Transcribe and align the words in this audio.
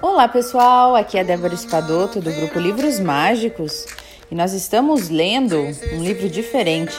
Olá 0.00 0.28
pessoal, 0.28 0.94
aqui 0.94 1.18
é 1.18 1.24
Débora 1.24 1.52
Espadoto 1.52 2.20
do 2.20 2.30
grupo 2.30 2.60
Livros 2.60 3.00
Mágicos 3.00 3.84
e 4.30 4.34
nós 4.36 4.52
estamos 4.52 5.08
lendo 5.08 5.58
um 5.92 6.04
livro 6.04 6.28
diferente, 6.28 6.96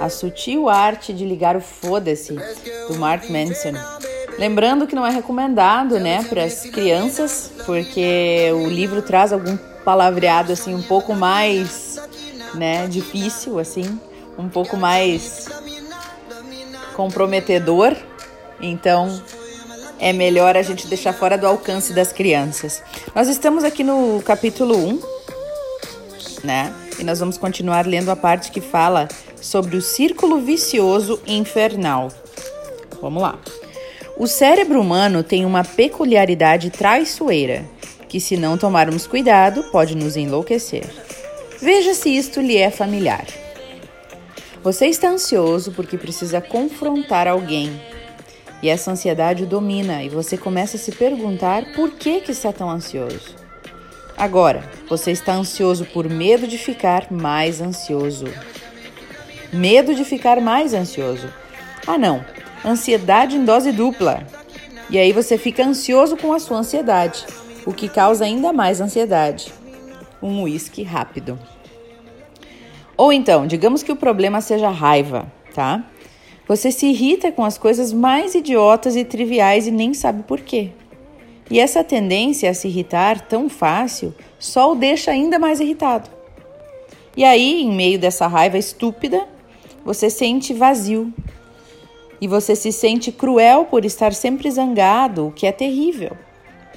A 0.00 0.08
Sutil 0.08 0.66
Arte 0.70 1.12
de 1.12 1.26
Ligar 1.26 1.56
o 1.56 1.60
Foda-se, 1.60 2.38
do 2.88 2.94
Mark 2.96 3.28
Manson. 3.28 3.74
Lembrando 4.38 4.86
que 4.86 4.94
não 4.94 5.06
é 5.06 5.10
recomendado, 5.10 6.00
né, 6.00 6.24
para 6.24 6.44
as 6.44 6.62
crianças, 6.62 7.52
porque 7.66 8.50
o 8.54 8.66
livro 8.66 9.02
traz 9.02 9.30
algum 9.30 9.58
palavreado 9.84 10.52
assim 10.52 10.74
um 10.74 10.82
pouco 10.82 11.12
mais, 11.12 12.00
né, 12.54 12.86
difícil 12.86 13.58
assim, 13.58 14.00
um 14.38 14.48
pouco 14.48 14.78
mais 14.78 15.48
comprometedor. 16.94 17.94
Então, 18.62 19.20
é 20.00 20.12
melhor 20.12 20.56
a 20.56 20.62
gente 20.62 20.86
deixar 20.86 21.12
fora 21.12 21.36
do 21.36 21.46
alcance 21.46 21.92
das 21.92 22.12
crianças. 22.12 22.82
Nós 23.14 23.28
estamos 23.28 23.62
aqui 23.62 23.84
no 23.84 24.22
capítulo 24.22 24.76
1, 24.76 25.02
né? 26.42 26.72
E 26.98 27.04
nós 27.04 27.20
vamos 27.20 27.36
continuar 27.36 27.86
lendo 27.86 28.10
a 28.10 28.16
parte 28.16 28.50
que 28.50 28.60
fala 28.60 29.08
sobre 29.40 29.76
o 29.76 29.82
círculo 29.82 30.40
vicioso 30.40 31.20
infernal. 31.26 32.08
Vamos 33.00 33.22
lá. 33.22 33.38
O 34.16 34.26
cérebro 34.26 34.80
humano 34.80 35.22
tem 35.22 35.44
uma 35.44 35.64
peculiaridade 35.64 36.70
traiçoeira, 36.70 37.64
que 38.08 38.20
se 38.20 38.36
não 38.36 38.58
tomarmos 38.58 39.06
cuidado, 39.06 39.64
pode 39.70 39.94
nos 39.94 40.16
enlouquecer. 40.16 40.84
Veja 41.60 41.94
se 41.94 42.08
isto 42.08 42.40
lhe 42.40 42.56
é 42.56 42.70
familiar. 42.70 43.26
Você 44.62 44.86
está 44.86 45.08
ansioso 45.08 45.72
porque 45.72 45.96
precisa 45.96 46.40
confrontar 46.40 47.26
alguém 47.26 47.80
e 48.62 48.68
essa 48.68 48.90
ansiedade 48.90 49.44
o 49.44 49.46
domina 49.46 50.02
e 50.02 50.08
você 50.08 50.36
começa 50.36 50.76
a 50.76 50.80
se 50.80 50.92
perguntar 50.92 51.72
por 51.74 51.92
que, 51.92 52.20
que 52.20 52.32
está 52.32 52.52
tão 52.52 52.68
ansioso. 52.70 53.34
Agora, 54.16 54.62
você 54.88 55.10
está 55.10 55.32
ansioso 55.32 55.86
por 55.86 56.08
medo 56.08 56.46
de 56.46 56.58
ficar 56.58 57.10
mais 57.10 57.60
ansioso. 57.60 58.26
Medo 59.52 59.94
de 59.94 60.04
ficar 60.04 60.40
mais 60.40 60.74
ansioso. 60.74 61.32
Ah, 61.86 61.96
não. 61.96 62.24
Ansiedade 62.64 63.36
em 63.36 63.44
dose 63.44 63.72
dupla. 63.72 64.26
E 64.90 64.98
aí 64.98 65.12
você 65.12 65.38
fica 65.38 65.64
ansioso 65.64 66.16
com 66.16 66.32
a 66.32 66.38
sua 66.38 66.58
ansiedade, 66.58 67.24
o 67.64 67.72
que 67.72 67.88
causa 67.88 68.24
ainda 68.24 68.52
mais 68.52 68.80
ansiedade. 68.80 69.52
Um 70.20 70.42
uísque 70.42 70.82
rápido. 70.82 71.38
Ou 72.96 73.12
então, 73.12 73.46
digamos 73.46 73.82
que 73.82 73.92
o 73.92 73.96
problema 73.96 74.42
seja 74.42 74.68
raiva, 74.68 75.32
tá? 75.54 75.82
Você 76.50 76.72
se 76.72 76.86
irrita 76.86 77.30
com 77.30 77.44
as 77.44 77.56
coisas 77.56 77.92
mais 77.92 78.34
idiotas 78.34 78.96
e 78.96 79.04
triviais 79.04 79.68
e 79.68 79.70
nem 79.70 79.94
sabe 79.94 80.24
por 80.24 80.40
quê. 80.40 80.70
E 81.48 81.60
essa 81.60 81.84
tendência 81.84 82.50
a 82.50 82.54
se 82.54 82.66
irritar 82.66 83.20
tão 83.20 83.48
fácil 83.48 84.12
só 84.36 84.72
o 84.72 84.74
deixa 84.74 85.12
ainda 85.12 85.38
mais 85.38 85.60
irritado. 85.60 86.10
E 87.16 87.22
aí, 87.22 87.62
em 87.62 87.70
meio 87.70 88.00
dessa 88.00 88.26
raiva 88.26 88.58
estúpida, 88.58 89.28
você 89.84 90.10
sente 90.10 90.52
vazio. 90.52 91.14
E 92.20 92.26
você 92.26 92.56
se 92.56 92.72
sente 92.72 93.12
cruel 93.12 93.66
por 93.66 93.84
estar 93.84 94.12
sempre 94.12 94.50
zangado, 94.50 95.28
o 95.28 95.30
que 95.30 95.46
é 95.46 95.52
terrível. 95.52 96.16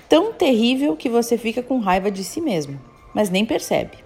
Tão 0.08 0.34
terrível 0.34 0.96
que 0.96 1.10
você 1.10 1.36
fica 1.36 1.64
com 1.64 1.80
raiva 1.80 2.12
de 2.12 2.24
si 2.24 2.40
mesmo, 2.40 2.80
mas 3.12 3.32
nem 3.32 3.44
percebe. 3.44 4.03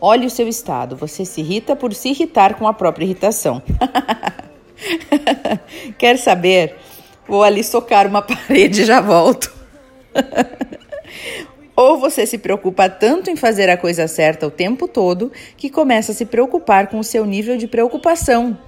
Olhe 0.00 0.26
o 0.26 0.30
seu 0.30 0.48
estado. 0.48 0.96
Você 0.96 1.24
se 1.24 1.40
irrita 1.40 1.76
por 1.76 1.92
se 1.92 2.08
irritar 2.08 2.54
com 2.54 2.66
a 2.66 2.72
própria 2.72 3.04
irritação. 3.04 3.62
Quer 5.98 6.16
saber? 6.16 6.76
Vou 7.28 7.42
ali 7.42 7.62
socar 7.62 8.06
uma 8.06 8.22
parede 8.22 8.82
e 8.82 8.84
já 8.84 9.00
volto. 9.00 9.52
Ou 11.76 11.98
você 11.98 12.26
se 12.26 12.38
preocupa 12.38 12.88
tanto 12.88 13.30
em 13.30 13.36
fazer 13.36 13.70
a 13.70 13.76
coisa 13.76 14.08
certa 14.08 14.46
o 14.46 14.50
tempo 14.50 14.88
todo 14.88 15.32
que 15.56 15.70
começa 15.70 16.12
a 16.12 16.14
se 16.14 16.26
preocupar 16.26 16.88
com 16.88 16.98
o 16.98 17.04
seu 17.04 17.24
nível 17.24 17.56
de 17.56 17.66
preocupação. 17.66 18.58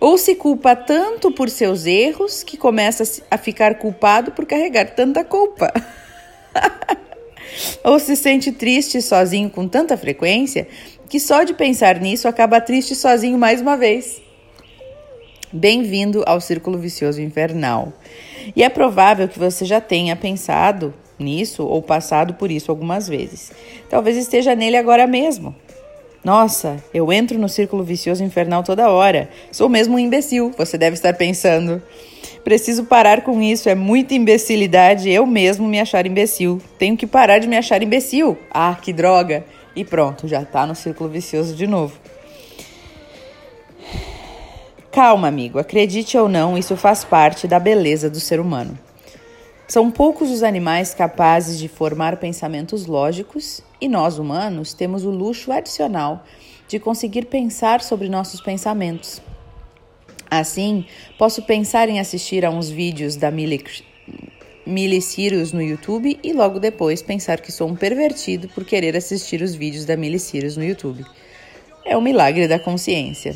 Ou 0.00 0.16
se 0.16 0.36
culpa 0.36 0.76
tanto 0.76 1.30
por 1.32 1.48
seus 1.48 1.86
erros 1.86 2.42
que 2.42 2.56
começa 2.56 3.02
a 3.30 3.36
ficar 3.36 3.76
culpado 3.76 4.30
por 4.30 4.46
carregar 4.46 4.90
tanta 4.94 5.24
culpa. 5.24 5.72
Ou 7.84 7.98
se 7.98 8.16
sente 8.16 8.52
triste 8.52 9.00
sozinho 9.00 9.50
com 9.50 9.66
tanta 9.66 9.96
frequência 9.96 10.66
que 11.08 11.18
só 11.18 11.42
de 11.42 11.54
pensar 11.54 12.00
nisso 12.00 12.28
acaba 12.28 12.60
triste 12.60 12.94
sozinho 12.94 13.38
mais 13.38 13.60
uma 13.60 13.76
vez. 13.76 14.20
Bem-vindo 15.52 16.22
ao 16.26 16.40
círculo 16.40 16.78
vicioso 16.78 17.22
infernal. 17.22 17.92
E 18.54 18.62
é 18.62 18.68
provável 18.68 19.26
que 19.28 19.38
você 19.38 19.64
já 19.64 19.80
tenha 19.80 20.14
pensado 20.14 20.92
nisso 21.18 21.64
ou 21.64 21.82
passado 21.82 22.34
por 22.34 22.50
isso 22.50 22.70
algumas 22.70 23.08
vezes. 23.08 23.50
Talvez 23.88 24.16
esteja 24.16 24.54
nele 24.54 24.76
agora 24.76 25.06
mesmo. 25.06 25.54
Nossa, 26.22 26.82
eu 26.92 27.10
entro 27.12 27.38
no 27.38 27.48
círculo 27.48 27.82
vicioso 27.82 28.22
infernal 28.22 28.62
toda 28.62 28.90
hora. 28.90 29.30
Sou 29.50 29.68
mesmo 29.68 29.96
um 29.96 29.98
imbecil, 29.98 30.52
você 30.56 30.76
deve 30.76 30.94
estar 30.94 31.14
pensando. 31.14 31.82
Preciso 32.44 32.84
parar 32.84 33.22
com 33.22 33.42
isso, 33.42 33.68
é 33.68 33.74
muita 33.74 34.14
imbecilidade 34.14 35.10
eu 35.10 35.26
mesmo 35.26 35.66
me 35.66 35.78
achar 35.78 36.06
imbecil. 36.06 36.60
Tenho 36.78 36.96
que 36.96 37.06
parar 37.06 37.38
de 37.38 37.48
me 37.48 37.56
achar 37.56 37.82
imbecil. 37.82 38.38
Ah, 38.50 38.76
que 38.80 38.92
droga! 38.92 39.44
E 39.76 39.84
pronto, 39.84 40.26
já 40.26 40.44
tá 40.44 40.66
no 40.66 40.74
círculo 40.74 41.10
vicioso 41.10 41.54
de 41.54 41.66
novo. 41.66 41.98
Calma, 44.90 45.28
amigo, 45.28 45.58
acredite 45.58 46.16
ou 46.18 46.28
não, 46.28 46.58
isso 46.58 46.76
faz 46.76 47.04
parte 47.04 47.46
da 47.46 47.60
beleza 47.60 48.10
do 48.10 48.18
ser 48.18 48.40
humano. 48.40 48.76
São 49.68 49.90
poucos 49.90 50.30
os 50.30 50.42
animais 50.42 50.94
capazes 50.94 51.58
de 51.58 51.68
formar 51.68 52.16
pensamentos 52.16 52.86
lógicos 52.86 53.62
e 53.80 53.86
nós, 53.86 54.18
humanos, 54.18 54.72
temos 54.72 55.04
o 55.04 55.10
luxo 55.10 55.52
adicional 55.52 56.24
de 56.66 56.78
conseguir 56.78 57.26
pensar 57.26 57.82
sobre 57.82 58.08
nossos 58.08 58.40
pensamentos. 58.40 59.20
Assim, 60.30 60.84
posso 61.16 61.42
pensar 61.42 61.88
em 61.88 61.98
assistir 61.98 62.44
a 62.44 62.50
uns 62.50 62.68
vídeos 62.68 63.16
da 63.16 63.30
Miley, 63.30 65.00
Cyrus 65.00 65.52
no 65.52 65.62
YouTube 65.62 66.18
e 66.22 66.32
logo 66.34 66.60
depois 66.60 67.00
pensar 67.00 67.40
que 67.40 67.50
sou 67.50 67.68
um 67.68 67.74
pervertido 67.74 68.48
por 68.48 68.64
querer 68.64 68.94
assistir 68.94 69.40
os 69.40 69.54
vídeos 69.54 69.86
da 69.86 69.96
Miley 69.96 70.18
Cyrus 70.18 70.56
no 70.56 70.64
YouTube. 70.64 71.04
É 71.84 71.96
o 71.96 72.00
um 72.00 72.02
milagre 72.02 72.46
da 72.46 72.58
consciência. 72.58 73.34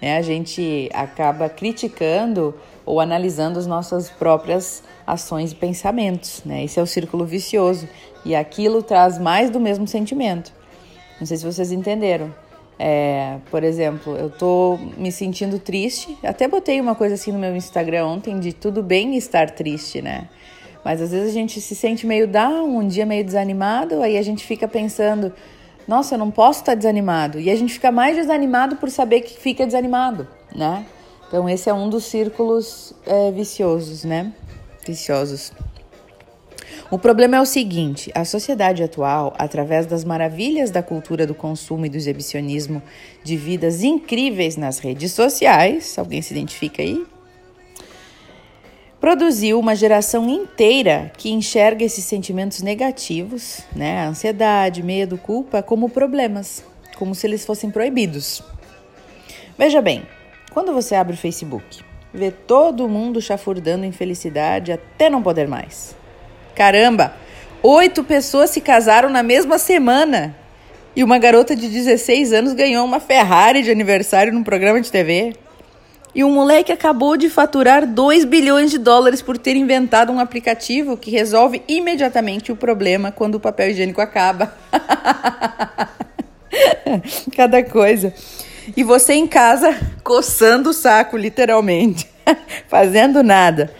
Né? 0.00 0.18
A 0.18 0.22
gente 0.22 0.90
acaba 0.92 1.48
criticando 1.48 2.54
ou 2.84 3.00
analisando 3.00 3.58
as 3.58 3.66
nossas 3.66 4.10
próprias 4.10 4.82
ações 5.06 5.52
e 5.52 5.54
pensamentos. 5.54 6.42
Né? 6.44 6.64
Esse 6.64 6.78
é 6.78 6.82
o 6.82 6.86
círculo 6.86 7.24
vicioso 7.24 7.88
e 8.26 8.34
aquilo 8.34 8.82
traz 8.82 9.18
mais 9.18 9.48
do 9.48 9.58
mesmo 9.58 9.88
sentimento. 9.88 10.52
Não 11.18 11.26
sei 11.26 11.38
se 11.38 11.44
vocês 11.46 11.72
entenderam. 11.72 12.32
É, 12.78 13.38
por 13.50 13.64
exemplo, 13.64 14.16
eu 14.16 14.30
tô 14.30 14.78
me 14.96 15.10
sentindo 15.10 15.58
triste. 15.58 16.16
Até 16.22 16.46
botei 16.46 16.80
uma 16.80 16.94
coisa 16.94 17.14
assim 17.14 17.32
no 17.32 17.38
meu 17.38 17.56
Instagram 17.56 18.06
ontem 18.06 18.38
de 18.38 18.52
tudo 18.52 18.82
bem 18.82 19.16
estar 19.16 19.50
triste, 19.50 20.02
né? 20.02 20.28
Mas 20.84 21.00
às 21.00 21.10
vezes 21.10 21.30
a 21.30 21.32
gente 21.32 21.60
se 21.60 21.74
sente 21.74 22.06
meio 22.06 22.28
down, 22.28 22.78
um 22.78 22.86
dia 22.86 23.04
meio 23.04 23.24
desanimado, 23.24 24.02
aí 24.02 24.16
a 24.16 24.22
gente 24.22 24.46
fica 24.46 24.68
pensando, 24.68 25.32
nossa, 25.88 26.14
eu 26.14 26.18
não 26.18 26.30
posso 26.30 26.60
estar 26.60 26.74
desanimado. 26.74 27.40
E 27.40 27.50
a 27.50 27.56
gente 27.56 27.72
fica 27.72 27.90
mais 27.90 28.16
desanimado 28.16 28.76
por 28.76 28.90
saber 28.90 29.22
que 29.22 29.36
fica 29.36 29.66
desanimado, 29.66 30.28
né? 30.54 30.86
Então 31.26 31.48
esse 31.48 31.68
é 31.68 31.74
um 31.74 31.88
dos 31.88 32.04
círculos 32.04 32.94
é, 33.04 33.32
viciosos, 33.32 34.04
né? 34.04 34.32
Viciosos. 34.86 35.52
O 36.88 36.98
problema 36.98 37.36
é 37.36 37.40
o 37.40 37.46
seguinte: 37.46 38.12
a 38.14 38.24
sociedade 38.24 38.82
atual, 38.82 39.34
através 39.38 39.86
das 39.86 40.04
maravilhas 40.04 40.70
da 40.70 40.82
cultura 40.82 41.26
do 41.26 41.34
consumo 41.34 41.84
e 41.84 41.88
do 41.88 41.96
exibicionismo 41.96 42.80
de 43.24 43.36
vidas 43.36 43.82
incríveis 43.82 44.56
nas 44.56 44.78
redes 44.78 45.12
sociais, 45.12 45.98
alguém 45.98 46.22
se 46.22 46.32
identifica 46.32 46.82
aí? 46.82 47.04
Produziu 49.00 49.58
uma 49.58 49.74
geração 49.74 50.28
inteira 50.28 51.12
que 51.18 51.30
enxerga 51.30 51.84
esses 51.84 52.04
sentimentos 52.04 52.62
negativos, 52.62 53.60
né, 53.74 54.06
ansiedade, 54.06 54.82
medo, 54.82 55.18
culpa, 55.18 55.62
como 55.62 55.90
problemas, 55.90 56.64
como 56.96 57.14
se 57.14 57.26
eles 57.26 57.44
fossem 57.44 57.70
proibidos. 57.70 58.42
Veja 59.58 59.82
bem, 59.82 60.02
quando 60.52 60.72
você 60.72 60.94
abre 60.94 61.14
o 61.14 61.18
Facebook, 61.18 61.80
vê 62.12 62.30
todo 62.30 62.88
mundo 62.88 63.20
chafurdando 63.20 63.84
em 63.84 63.92
felicidade 63.92 64.72
até 64.72 65.10
não 65.10 65.22
poder 65.22 65.46
mais. 65.46 65.94
Caramba! 66.56 67.14
Oito 67.62 68.02
pessoas 68.02 68.48
se 68.48 68.62
casaram 68.62 69.10
na 69.10 69.22
mesma 69.22 69.58
semana. 69.58 70.34
E 70.96 71.04
uma 71.04 71.18
garota 71.18 71.54
de 71.54 71.68
16 71.68 72.32
anos 72.32 72.54
ganhou 72.54 72.82
uma 72.82 72.98
Ferrari 72.98 73.62
de 73.62 73.70
aniversário 73.70 74.32
num 74.32 74.42
programa 74.42 74.80
de 74.80 74.90
TV. 74.90 75.34
E 76.14 76.24
um 76.24 76.32
moleque 76.32 76.72
acabou 76.72 77.18
de 77.18 77.28
faturar 77.28 77.86
2 77.86 78.24
bilhões 78.24 78.70
de 78.70 78.78
dólares 78.78 79.20
por 79.20 79.36
ter 79.36 79.54
inventado 79.54 80.10
um 80.10 80.18
aplicativo 80.18 80.96
que 80.96 81.10
resolve 81.10 81.62
imediatamente 81.68 82.50
o 82.50 82.56
problema 82.56 83.12
quando 83.12 83.34
o 83.34 83.40
papel 83.40 83.70
higiênico 83.70 84.00
acaba. 84.00 84.56
Cada 87.36 87.62
coisa. 87.62 88.14
E 88.74 88.82
você 88.82 89.12
em 89.12 89.26
casa 89.26 89.76
coçando 90.02 90.70
o 90.70 90.72
saco, 90.72 91.18
literalmente. 91.18 92.08
fazendo 92.68 93.22
nada, 93.22 93.70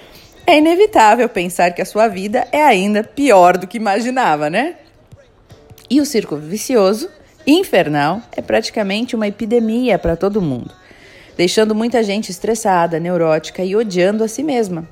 é 0.47 0.59
inevitável 0.59 1.29
pensar 1.29 1.73
que 1.73 1.83
a 1.83 1.85
sua 1.85 2.07
vida 2.07 2.47
é 2.53 2.63
ainda 2.63 3.03
pior 3.03 3.59
do 3.59 3.67
que 3.67 3.77
imaginava, 3.77 4.49
né? 4.49 4.77
E 5.91 6.01
o 6.01 6.07
círculo 6.07 6.41
vicioso, 6.41 7.11
infernal, 7.45 8.23
é 8.33 8.41
praticamente 8.41 9.17
uma 9.17 9.27
epidemia 9.27 9.99
para 9.99 10.17
todo 10.17 10.41
mundo, 10.41 10.71
deixando 11.37 11.75
muita 11.75 12.03
gente 12.03 12.31
estressada, 12.31 13.01
neurótica 13.01 13.65
e 13.65 13.75
odiando 13.75 14.23
a 14.23 14.29
si 14.29 14.43
mesma. 14.43 14.89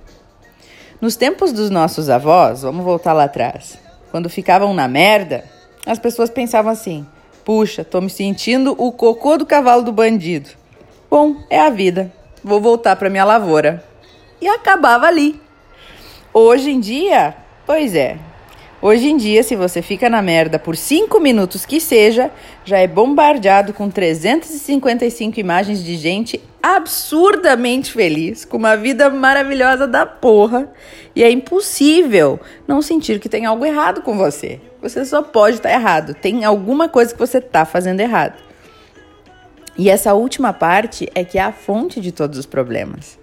Nos 1.00 1.16
tempos 1.16 1.52
dos 1.52 1.70
nossos 1.70 2.10
avós, 2.10 2.62
vamos 2.62 2.84
voltar 2.84 3.12
lá 3.12 3.24
atrás, 3.24 3.78
quando 4.10 4.28
ficavam 4.28 4.74
na 4.74 4.88
merda, 4.88 5.44
as 5.86 5.98
pessoas 5.98 6.30
pensavam 6.30 6.72
assim: 6.72 7.06
puxa, 7.44 7.84
tô 7.84 8.00
me 8.00 8.10
sentindo 8.10 8.74
o 8.78 8.90
cocô 8.90 9.36
do 9.36 9.46
cavalo 9.46 9.82
do 9.82 9.92
bandido. 9.92 10.50
Bom, 11.10 11.36
é 11.48 11.60
a 11.60 11.70
vida, 11.70 12.12
vou 12.42 12.60
voltar 12.60 12.96
para 12.96 13.10
minha 13.10 13.24
lavoura. 13.24 13.84
E 14.40 14.48
acabava 14.48 15.06
ali. 15.06 15.43
Hoje 16.36 16.72
em 16.72 16.80
dia, 16.80 17.32
pois 17.64 17.94
é. 17.94 18.18
Hoje 18.82 19.08
em 19.08 19.16
dia, 19.16 19.44
se 19.44 19.54
você 19.54 19.80
fica 19.80 20.10
na 20.10 20.20
merda 20.20 20.58
por 20.58 20.76
5 20.76 21.20
minutos 21.20 21.64
que 21.64 21.78
seja, 21.78 22.28
já 22.64 22.76
é 22.76 22.88
bombardeado 22.88 23.72
com 23.72 23.88
355 23.88 25.38
imagens 25.38 25.84
de 25.84 25.96
gente 25.96 26.42
absurdamente 26.60 27.92
feliz, 27.92 28.44
com 28.44 28.56
uma 28.56 28.76
vida 28.76 29.08
maravilhosa 29.10 29.86
da 29.86 30.04
porra. 30.04 30.68
E 31.14 31.22
é 31.22 31.30
impossível 31.30 32.40
não 32.66 32.82
sentir 32.82 33.20
que 33.20 33.28
tem 33.28 33.46
algo 33.46 33.64
errado 33.64 34.02
com 34.02 34.18
você. 34.18 34.60
Você 34.82 35.04
só 35.04 35.22
pode 35.22 35.58
estar 35.58 35.70
errado. 35.70 36.14
Tem 36.14 36.44
alguma 36.44 36.88
coisa 36.88 37.12
que 37.12 37.20
você 37.20 37.38
está 37.38 37.64
fazendo 37.64 38.00
errado. 38.00 38.42
E 39.78 39.88
essa 39.88 40.14
última 40.14 40.52
parte 40.52 41.08
é 41.14 41.22
que 41.22 41.38
é 41.38 41.42
a 41.42 41.52
fonte 41.52 42.00
de 42.00 42.10
todos 42.10 42.36
os 42.40 42.44
problemas. 42.44 43.20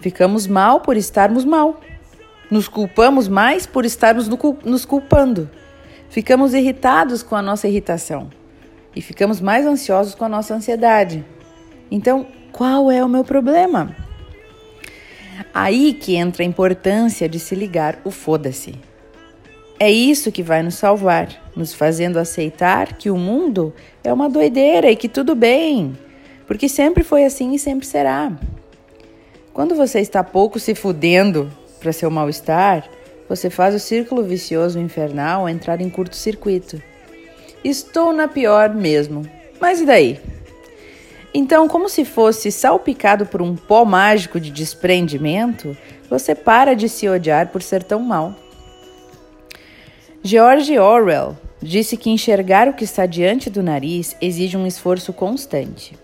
Ficamos 0.00 0.46
mal 0.46 0.80
por 0.80 0.96
estarmos 0.96 1.44
mal. 1.44 1.78
Nos 2.50 2.66
culpamos 2.66 3.28
mais 3.28 3.66
por 3.66 3.84
estarmos 3.84 4.28
nos 4.64 4.84
culpando. 4.84 5.48
Ficamos 6.08 6.52
irritados 6.52 7.22
com 7.22 7.36
a 7.36 7.42
nossa 7.42 7.68
irritação 7.68 8.28
e 8.94 9.00
ficamos 9.00 9.40
mais 9.40 9.66
ansiosos 9.66 10.14
com 10.14 10.24
a 10.24 10.28
nossa 10.28 10.54
ansiedade. 10.54 11.24
Então, 11.90 12.26
qual 12.50 12.90
é 12.90 13.04
o 13.04 13.08
meu 13.08 13.24
problema? 13.24 13.94
Aí 15.54 15.92
que 15.92 16.16
entra 16.16 16.42
a 16.42 16.46
importância 16.46 17.28
de 17.28 17.38
se 17.38 17.54
ligar 17.54 18.00
o 18.04 18.10
foda-se. 18.10 18.74
É 19.78 19.90
isso 19.90 20.30
que 20.30 20.42
vai 20.42 20.62
nos 20.62 20.74
salvar, 20.74 21.28
nos 21.56 21.72
fazendo 21.72 22.18
aceitar 22.18 22.94
que 22.94 23.10
o 23.10 23.16
mundo 23.16 23.72
é 24.04 24.12
uma 24.12 24.28
doideira 24.28 24.90
e 24.90 24.96
que 24.96 25.08
tudo 25.08 25.34
bem, 25.34 25.96
porque 26.46 26.68
sempre 26.68 27.02
foi 27.02 27.24
assim 27.24 27.54
e 27.54 27.58
sempre 27.58 27.86
será. 27.86 28.30
Quando 29.54 29.74
você 29.74 30.00
está 30.00 30.22
pouco 30.22 30.58
se 30.58 30.74
fudendo 30.74 31.50
para 31.80 31.92
seu 31.92 32.10
mal-estar, 32.10 32.88
você 33.28 33.48
faz 33.48 33.74
o 33.74 33.78
círculo 33.78 34.22
vicioso 34.22 34.78
infernal 34.78 35.48
entrar 35.48 35.80
em 35.80 35.88
curto-circuito. 35.88 36.82
Estou 37.64 38.12
na 38.12 38.28
pior 38.28 38.74
mesmo. 38.74 39.24
Mas 39.60 39.80
e 39.80 39.86
daí? 39.86 40.20
Então, 41.32 41.68
como 41.68 41.88
se 41.88 42.04
fosse 42.04 42.50
salpicado 42.50 43.24
por 43.26 43.40
um 43.40 43.54
pó 43.54 43.84
mágico 43.84 44.40
de 44.40 44.50
desprendimento, 44.50 45.76
você 46.08 46.34
para 46.34 46.74
de 46.74 46.88
se 46.88 47.08
odiar 47.08 47.48
por 47.48 47.62
ser 47.62 47.84
tão 47.84 48.00
mal. 48.00 48.34
George 50.22 50.76
Orwell 50.78 51.36
disse 51.62 51.96
que 51.96 52.10
enxergar 52.10 52.68
o 52.68 52.72
que 52.72 52.84
está 52.84 53.06
diante 53.06 53.48
do 53.48 53.62
nariz 53.62 54.16
exige 54.20 54.56
um 54.56 54.66
esforço 54.66 55.12
constante. 55.12 55.96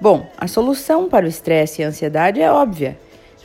Bom, 0.00 0.30
a 0.38 0.46
solução 0.46 1.08
para 1.08 1.26
o 1.26 1.28
estresse 1.28 1.80
e 1.80 1.84
a 1.84 1.88
ansiedade 1.88 2.40
é 2.40 2.50
óbvia 2.52 2.96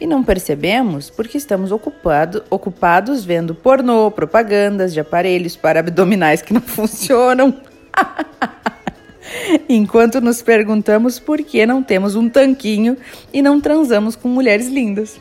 e 0.02 0.08
não 0.08 0.24
percebemos 0.24 1.12
porque 1.12 1.38
estamos 1.38 1.72
ocupado, 1.72 2.44
ocupados 2.50 3.24
vendo 3.24 3.54
pornô, 3.54 4.10
propagandas 4.10 4.92
de 4.94 5.00
aparelhos 5.00 5.56
para 5.56 5.80
abdominais 5.80 6.42
que 6.42 6.56
não 6.56 6.60
funcionam. 6.66 7.56
Enquanto 9.70 10.20
nos 10.20 10.42
perguntamos 10.42 11.20
por 11.20 11.38
que 11.44 11.64
não 11.68 11.84
temos 11.84 12.16
um 12.16 12.28
tanquinho 12.28 12.98
e 13.32 13.44
não 13.44 13.62
transamos 13.62 14.16
com 14.16 14.28
mulheres 14.28 14.68
lindas. 14.68 15.20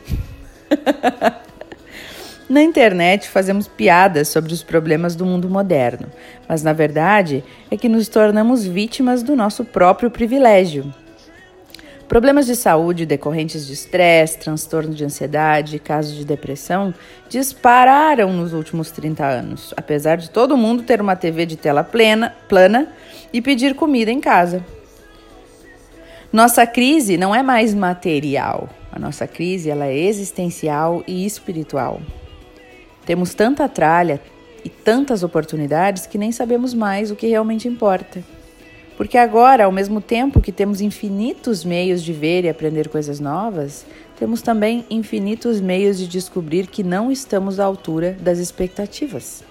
Na 2.49 2.63
internet 2.63 3.29
fazemos 3.29 3.67
piadas 3.67 4.27
sobre 4.27 4.51
os 4.51 4.61
problemas 4.63 5.15
do 5.15 5.25
mundo 5.25 5.47
moderno, 5.47 6.07
mas 6.49 6.63
na 6.63 6.73
verdade 6.73 7.45
é 7.69 7.77
que 7.77 7.87
nos 7.87 8.09
tornamos 8.09 8.65
vítimas 8.65 9.23
do 9.23 9.37
nosso 9.37 9.63
próprio 9.63 10.11
privilégio. 10.11 10.91
Problemas 12.11 12.45
de 12.45 12.57
saúde 12.57 13.05
decorrentes 13.05 13.65
de 13.65 13.71
estresse, 13.71 14.37
transtorno 14.37 14.93
de 14.93 15.05
ansiedade, 15.05 15.79
casos 15.79 16.13
de 16.13 16.25
depressão 16.25 16.93
dispararam 17.29 18.33
nos 18.33 18.51
últimos 18.51 18.91
30 18.91 19.25
anos, 19.25 19.73
apesar 19.77 20.17
de 20.17 20.29
todo 20.29 20.57
mundo 20.57 20.83
ter 20.83 20.99
uma 20.99 21.15
TV 21.15 21.45
de 21.45 21.55
tela 21.55 21.85
plena, 21.85 22.35
plana 22.49 22.91
e 23.31 23.41
pedir 23.41 23.75
comida 23.75 24.11
em 24.11 24.19
casa. 24.19 24.61
Nossa 26.33 26.67
crise 26.67 27.15
não 27.15 27.33
é 27.33 27.41
mais 27.41 27.73
material, 27.73 28.67
a 28.91 28.99
nossa 28.99 29.25
crise 29.25 29.69
ela 29.69 29.85
é 29.85 29.97
existencial 29.97 31.05
e 31.07 31.25
espiritual. 31.25 32.01
Temos 33.05 33.33
tanta 33.33 33.69
tralha 33.69 34.19
e 34.65 34.69
tantas 34.69 35.23
oportunidades 35.23 36.07
que 36.07 36.17
nem 36.17 36.33
sabemos 36.33 36.73
mais 36.73 37.09
o 37.09 37.15
que 37.15 37.27
realmente 37.27 37.69
importa. 37.69 38.21
Porque 39.01 39.17
agora, 39.17 39.65
ao 39.65 39.71
mesmo 39.71 39.99
tempo 39.99 40.39
que 40.39 40.51
temos 40.51 40.79
infinitos 40.79 41.65
meios 41.65 42.03
de 42.03 42.13
ver 42.13 42.45
e 42.45 42.49
aprender 42.49 42.87
coisas 42.87 43.19
novas, 43.19 43.83
temos 44.15 44.43
também 44.43 44.85
infinitos 44.91 45.59
meios 45.59 45.97
de 45.97 46.07
descobrir 46.07 46.67
que 46.67 46.83
não 46.83 47.11
estamos 47.11 47.59
à 47.59 47.65
altura 47.65 48.15
das 48.21 48.37
expectativas. 48.37 49.43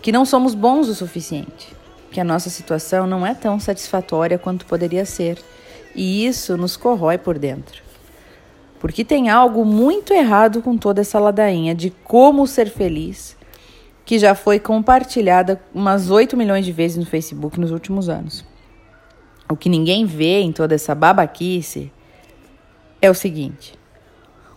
Que 0.00 0.10
não 0.10 0.24
somos 0.24 0.54
bons 0.54 0.88
o 0.88 0.94
suficiente. 0.94 1.76
Que 2.10 2.22
a 2.22 2.24
nossa 2.24 2.48
situação 2.48 3.06
não 3.06 3.26
é 3.26 3.34
tão 3.34 3.60
satisfatória 3.60 4.38
quanto 4.38 4.64
poderia 4.64 5.04
ser. 5.04 5.38
E 5.94 6.24
isso 6.24 6.56
nos 6.56 6.74
corrói 6.74 7.18
por 7.18 7.38
dentro. 7.38 7.82
Porque 8.80 9.04
tem 9.04 9.28
algo 9.28 9.62
muito 9.62 10.14
errado 10.14 10.62
com 10.62 10.74
toda 10.74 11.02
essa 11.02 11.18
ladainha 11.18 11.74
de 11.74 11.90
como 11.90 12.46
ser 12.46 12.70
feliz 12.70 13.36
que 14.08 14.18
já 14.18 14.34
foi 14.34 14.58
compartilhada 14.58 15.60
umas 15.74 16.10
8 16.10 16.34
milhões 16.34 16.64
de 16.64 16.72
vezes 16.72 16.96
no 16.96 17.04
Facebook 17.04 17.60
nos 17.60 17.70
últimos 17.70 18.08
anos. 18.08 18.42
O 19.46 19.54
que 19.54 19.68
ninguém 19.68 20.06
vê 20.06 20.40
em 20.40 20.50
toda 20.50 20.74
essa 20.74 20.94
babaquice 20.94 21.92
é 23.02 23.10
o 23.10 23.14
seguinte: 23.14 23.78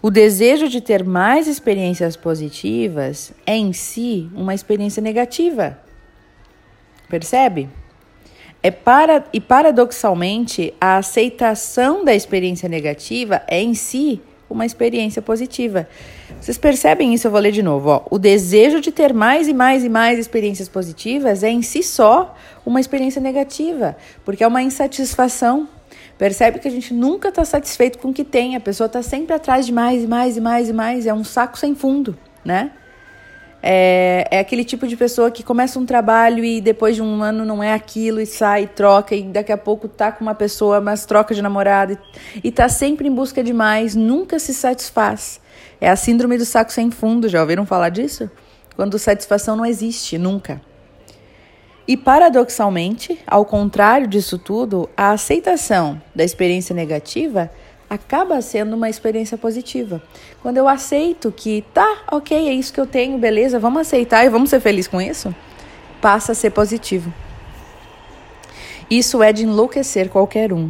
o 0.01 0.09
desejo 0.09 0.69
de 0.69 0.79
ter 0.79 1.03
mais 1.03 1.49
experiências 1.49 2.15
positivas 2.15 3.33
é 3.45 3.57
em 3.57 3.73
si 3.73 4.29
uma 4.33 4.55
experiência 4.55 5.01
negativa. 5.01 5.77
Percebe? 7.09 7.67
É 8.63 8.71
para, 8.71 9.25
e 9.33 9.41
paradoxalmente, 9.41 10.73
a 10.79 10.95
aceitação 10.95 12.05
da 12.05 12.15
experiência 12.15 12.69
negativa 12.69 13.41
é 13.49 13.61
em 13.61 13.73
si 13.73 14.21
uma 14.49 14.65
experiência 14.65 15.21
positiva. 15.21 15.89
Vocês 16.41 16.57
percebem 16.57 17.13
isso? 17.13 17.27
Eu 17.27 17.31
vou 17.31 17.39
ler 17.39 17.51
de 17.51 17.61
novo. 17.61 17.89
Ó. 17.89 18.01
O 18.09 18.17
desejo 18.17 18.81
de 18.81 18.91
ter 18.91 19.13
mais 19.13 19.47
e 19.47 19.53
mais 19.53 19.83
e 19.83 19.89
mais 19.89 20.17
experiências 20.17 20.67
positivas 20.67 21.43
é 21.43 21.49
em 21.49 21.61
si 21.61 21.83
só 21.83 22.35
uma 22.65 22.79
experiência 22.79 23.21
negativa, 23.21 23.95
porque 24.25 24.43
é 24.43 24.47
uma 24.47 24.63
insatisfação. 24.63 25.69
Percebe 26.17 26.57
que 26.57 26.67
a 26.67 26.71
gente 26.71 26.95
nunca 26.95 27.29
está 27.29 27.45
satisfeito 27.45 27.99
com 27.99 28.09
o 28.09 28.13
que 28.13 28.23
tem, 28.23 28.55
a 28.55 28.59
pessoa 28.59 28.87
está 28.87 29.03
sempre 29.03 29.35
atrás 29.35 29.67
de 29.67 29.71
mais 29.71 30.03
e 30.03 30.07
mais 30.07 30.35
e 30.35 30.41
mais 30.41 30.69
e 30.69 30.73
mais, 30.73 31.05
é 31.05 31.13
um 31.13 31.23
saco 31.23 31.59
sem 31.59 31.75
fundo, 31.75 32.17
né? 32.43 32.71
É, 33.61 34.27
é 34.31 34.39
aquele 34.39 34.63
tipo 34.63 34.87
de 34.87 34.97
pessoa 34.97 35.29
que 35.29 35.43
começa 35.43 35.77
um 35.77 35.85
trabalho 35.85 36.43
e 36.43 36.59
depois 36.59 36.95
de 36.95 37.03
um 37.03 37.21
ano 37.21 37.45
não 37.45 37.61
é 37.61 37.71
aquilo 37.73 38.19
e 38.19 38.25
sai, 38.25 38.65
troca 38.65 39.13
e 39.15 39.21
daqui 39.21 39.51
a 39.51 39.57
pouco 39.57 39.87
tá 39.87 40.11
com 40.11 40.23
uma 40.23 40.33
pessoa, 40.33 40.81
mas 40.81 41.05
troca 41.05 41.35
de 41.35 41.41
namorado 41.43 41.93
e, 42.33 42.47
e 42.47 42.51
tá 42.51 42.67
sempre 42.67 43.07
em 43.07 43.11
busca 43.11 43.43
de 43.43 43.53
mais, 43.53 43.95
nunca 43.95 44.39
se 44.39 44.55
satisfaz. 44.55 45.39
É 45.81 45.89
a 45.89 45.95
síndrome 45.95 46.37
do 46.37 46.45
saco 46.45 46.71
sem 46.71 46.91
fundo, 46.91 47.27
já 47.27 47.41
ouviram 47.41 47.65
falar 47.65 47.89
disso? 47.89 48.29
Quando 48.75 48.99
satisfação 48.99 49.55
não 49.55 49.65
existe, 49.65 50.15
nunca. 50.15 50.61
E 51.87 51.97
paradoxalmente, 51.97 53.19
ao 53.25 53.43
contrário 53.43 54.05
disso 54.05 54.37
tudo, 54.37 54.87
a 54.95 55.09
aceitação 55.09 55.99
da 56.13 56.23
experiência 56.23 56.75
negativa 56.75 57.51
acaba 57.89 58.39
sendo 58.43 58.75
uma 58.75 58.91
experiência 58.91 59.39
positiva. 59.39 60.01
Quando 60.43 60.57
eu 60.57 60.67
aceito 60.67 61.33
que 61.35 61.65
tá, 61.73 62.03
ok, 62.11 62.47
é 62.47 62.53
isso 62.53 62.71
que 62.71 62.79
eu 62.79 62.85
tenho, 62.85 63.17
beleza, 63.17 63.59
vamos 63.59 63.81
aceitar 63.81 64.23
e 64.23 64.29
vamos 64.29 64.51
ser 64.51 64.59
felizes 64.59 64.87
com 64.87 65.01
isso, 65.01 65.35
passa 65.99 66.31
a 66.33 66.35
ser 66.35 66.51
positivo. 66.51 67.11
Isso 68.87 69.23
é 69.23 69.33
de 69.33 69.45
enlouquecer 69.45 70.09
qualquer 70.09 70.53
um. 70.53 70.69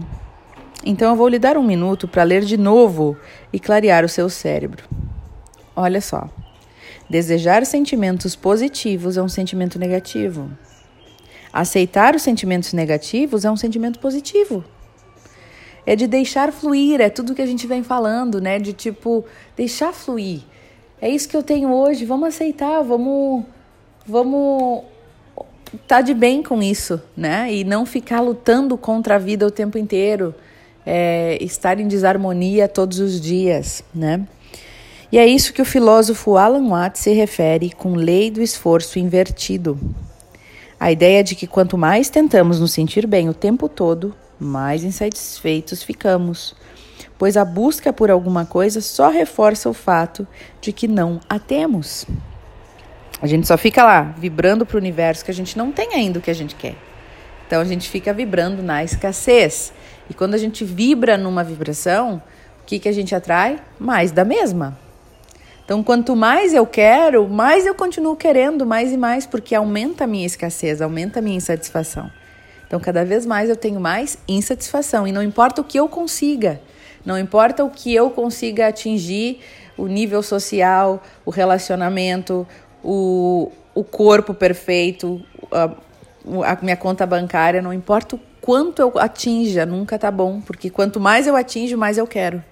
Então 0.85 1.09
eu 1.09 1.15
vou 1.15 1.27
lhe 1.27 1.37
dar 1.37 1.57
um 1.57 1.63
minuto 1.63 2.07
para 2.07 2.23
ler 2.23 2.43
de 2.43 2.57
novo 2.57 3.17
e 3.51 3.59
clarear 3.59 4.05
o 4.05 4.09
seu 4.09 4.29
cérebro. 4.29 5.00
Olha 5.75 6.01
só. 6.01 6.29
Desejar 7.09 7.65
sentimentos 7.65 8.35
positivos 8.35 9.17
é 9.17 9.21
um 9.21 9.29
sentimento 9.29 9.77
negativo. 9.77 10.49
Aceitar 11.51 12.15
os 12.15 12.21
sentimentos 12.21 12.71
negativos 12.73 13.43
é 13.43 13.51
um 13.51 13.57
sentimento 13.57 13.99
positivo. 13.99 14.63
é 15.85 15.95
de 15.95 16.05
deixar 16.05 16.51
fluir, 16.53 17.01
é 17.01 17.09
tudo 17.09 17.33
que 17.33 17.41
a 17.41 17.45
gente 17.45 17.65
vem 17.65 17.83
falando, 17.83 18.39
né? 18.39 18.59
De 18.59 18.71
tipo, 18.71 19.25
deixar 19.57 19.91
fluir. 19.91 20.41
É 21.01 21.09
isso 21.09 21.27
que 21.27 21.35
eu 21.35 21.41
tenho 21.41 21.73
hoje, 21.73 22.05
vamos 22.05 22.29
aceitar, 22.29 22.83
vamos 22.83 23.43
vamos 24.05 24.83
tá 25.87 26.01
de 26.01 26.13
bem 26.13 26.43
com 26.43 26.61
isso, 26.61 27.01
né? 27.17 27.51
E 27.51 27.63
não 27.63 27.85
ficar 27.85 28.21
lutando 28.21 28.77
contra 28.77 29.15
a 29.15 29.17
vida 29.17 29.45
o 29.45 29.51
tempo 29.51 29.77
inteiro, 29.77 30.35
é, 30.85 31.37
estar 31.41 31.79
em 31.79 31.87
desarmonia 31.87 32.67
todos 32.67 32.99
os 32.99 33.19
dias, 33.19 33.83
né? 33.93 34.27
E 35.11 35.17
é 35.17 35.25
isso 35.25 35.51
que 35.51 35.61
o 35.61 35.65
filósofo 35.65 36.37
Alan 36.37 36.69
Watts 36.69 37.01
se 37.01 37.11
refere 37.11 37.71
com 37.71 37.95
lei 37.95 38.31
do 38.31 38.41
esforço 38.41 38.97
invertido. 38.97 39.77
A 40.79 40.89
ideia 40.89 41.21
de 41.21 41.35
que 41.35 41.45
quanto 41.45 41.77
mais 41.77 42.09
tentamos 42.09 42.61
nos 42.61 42.71
sentir 42.71 43.05
bem 43.05 43.27
o 43.27 43.33
tempo 43.33 43.67
todo, 43.67 44.15
mais 44.39 44.85
insatisfeitos 44.85 45.83
ficamos, 45.83 46.55
pois 47.17 47.35
a 47.35 47.43
busca 47.43 47.91
por 47.91 48.09
alguma 48.09 48.45
coisa 48.45 48.79
só 48.79 49.09
reforça 49.09 49.69
o 49.69 49.73
fato 49.73 50.25
de 50.61 50.71
que 50.71 50.87
não 50.87 51.19
a 51.27 51.37
temos. 51.37 52.05
A 53.21 53.27
gente 53.27 53.45
só 53.45 53.57
fica 53.57 53.83
lá, 53.83 54.15
vibrando 54.17 54.65
para 54.65 54.77
o 54.77 54.79
universo 54.79 55.25
que 55.25 55.31
a 55.31 55.33
gente 55.33 55.57
não 55.57 55.73
tem 55.73 55.93
ainda 55.93 56.19
o 56.19 56.21
que 56.21 56.31
a 56.31 56.35
gente 56.35 56.55
quer. 56.55 56.75
Então 57.45 57.59
a 57.59 57.65
gente 57.65 57.89
fica 57.89 58.13
vibrando 58.13 58.63
na 58.63 58.81
escassez. 58.81 59.73
E 60.09 60.13
quando 60.13 60.35
a 60.35 60.37
gente 60.37 60.63
vibra 60.63 61.17
numa 61.17 61.43
vibração, 61.43 62.23
o 62.61 62.65
que, 62.65 62.79
que 62.79 62.87
a 62.87 62.93
gente 62.93 63.13
atrai? 63.13 63.59
Mais 63.77 64.13
da 64.13 64.23
mesma. 64.23 64.79
Então, 65.71 65.81
quanto 65.81 66.17
mais 66.17 66.53
eu 66.53 66.67
quero, 66.67 67.29
mais 67.29 67.65
eu 67.65 67.73
continuo 67.73 68.13
querendo, 68.13 68.65
mais 68.65 68.91
e 68.91 68.97
mais, 68.97 69.25
porque 69.25 69.55
aumenta 69.55 70.03
a 70.03 70.07
minha 70.07 70.25
escassez, 70.25 70.81
aumenta 70.81 71.19
a 71.19 71.21
minha 71.21 71.37
insatisfação. 71.37 72.11
Então, 72.67 72.77
cada 72.77 73.05
vez 73.05 73.25
mais 73.25 73.49
eu 73.49 73.55
tenho 73.55 73.79
mais 73.79 74.17
insatisfação. 74.27 75.07
E 75.07 75.13
não 75.13 75.23
importa 75.23 75.61
o 75.61 75.63
que 75.63 75.79
eu 75.79 75.87
consiga, 75.87 76.59
não 77.05 77.17
importa 77.17 77.63
o 77.63 77.69
que 77.69 77.95
eu 77.95 78.09
consiga 78.09 78.67
atingir, 78.67 79.39
o 79.77 79.87
nível 79.87 80.21
social, 80.21 81.01
o 81.25 81.31
relacionamento, 81.31 82.45
o, 82.83 83.49
o 83.73 83.81
corpo 83.81 84.33
perfeito, 84.33 85.21
a, 85.53 85.71
a 86.51 86.57
minha 86.61 86.75
conta 86.75 87.05
bancária, 87.05 87.61
não 87.61 87.71
importa 87.71 88.17
o 88.17 88.19
quanto 88.41 88.81
eu 88.81 88.91
atinja, 88.99 89.65
nunca 89.65 89.97
tá 89.97 90.11
bom, 90.11 90.41
porque 90.41 90.69
quanto 90.69 90.99
mais 90.99 91.27
eu 91.27 91.35
atinjo, 91.37 91.77
mais 91.77 91.97
eu 91.97 92.05
quero, 92.05 92.43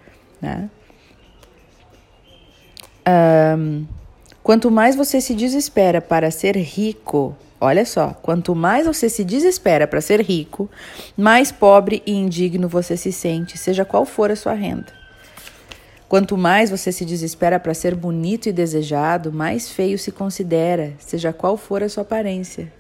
né? 0.42 0.70
Um, 3.10 3.88
quanto 4.44 4.70
mais 4.70 4.96
você 4.96 5.20
se 5.20 5.34
desespera 5.34 6.00
para 6.00 6.30
ser 6.30 6.56
rico, 6.56 7.36
olha 7.60 7.84
só, 7.86 8.10
quanto 8.22 8.54
mais 8.54 8.86
você 8.86 9.10
se 9.10 9.24
desespera 9.24 9.88
para 9.88 10.02
ser 10.02 10.22
rico, 10.22 10.70
mais 11.18 11.52
pobre 11.52 12.04
e 12.06 12.12
indigno 12.12 12.68
você 12.68 12.96
se 12.96 13.12
sente, 13.12 13.58
seja 13.58 13.84
qual 13.84 14.06
for 14.06 14.30
a 14.30 14.36
sua 14.36 14.54
renda. 14.54 14.94
Quanto 16.08 16.38
mais 16.38 16.70
você 16.70 16.92
se 16.92 17.06
desespera 17.06 17.60
para 17.60 17.74
ser 17.74 17.96
bonito 17.96 18.50
e 18.50 18.52
desejado, 18.52 19.32
mais 19.32 19.70
feio 19.70 19.98
se 19.98 20.12
considera, 20.12 20.94
seja 21.00 21.32
qual 21.32 21.56
for 21.56 21.84
a 21.84 21.90
sua 21.90 22.02
aparência. 22.02 22.72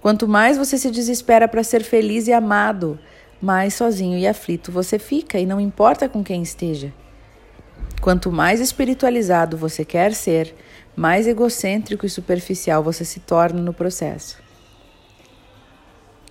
Quanto 0.00 0.28
mais 0.28 0.58
você 0.58 0.76
se 0.76 0.90
desespera 0.90 1.48
para 1.48 1.64
ser 1.64 1.82
feliz 1.82 2.28
e 2.28 2.32
amado, 2.32 2.98
mais 3.40 3.74
sozinho 3.74 4.18
e 4.18 4.26
aflito 4.26 4.70
você 4.70 4.98
fica, 4.98 5.38
e 5.38 5.46
não 5.46 5.58
importa 5.58 6.08
com 6.08 6.22
quem 6.22 6.42
esteja. 6.42 6.92
Quanto 8.04 8.30
mais 8.30 8.60
espiritualizado 8.60 9.56
você 9.56 9.82
quer 9.82 10.12
ser, 10.12 10.54
mais 10.94 11.26
egocêntrico 11.26 12.04
e 12.04 12.10
superficial 12.10 12.82
você 12.82 13.02
se 13.02 13.18
torna 13.18 13.62
no 13.62 13.72
processo. 13.72 14.36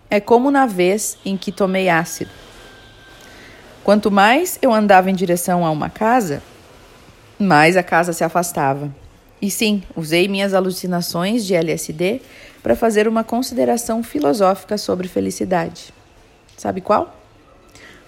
É 0.08 0.20
como 0.20 0.52
na 0.52 0.68
vez 0.68 1.18
em 1.26 1.36
que 1.36 1.52
tomei 1.52 1.90
ácido. 1.90 2.30
Quanto 3.84 4.12
mais 4.12 4.60
eu 4.62 4.72
andava 4.72 5.10
em 5.10 5.16
direção 5.16 5.66
a 5.66 5.72
uma 5.72 5.90
casa, 5.90 6.44
mais 7.40 7.76
a 7.76 7.82
casa 7.82 8.14
se 8.14 8.24
afastava. 8.24 8.94
E 9.42 9.50
sim, 9.50 9.82
usei 9.96 10.28
minhas 10.28 10.54
alucinações 10.54 11.44
de 11.44 11.56
LSD 11.56 12.22
para 12.62 12.76
fazer 12.76 13.08
uma 13.08 13.24
consideração 13.24 14.04
filosófica 14.04 14.78
sobre 14.78 15.08
felicidade. 15.08 15.92
Sabe 16.56 16.82
qual? 16.82 17.20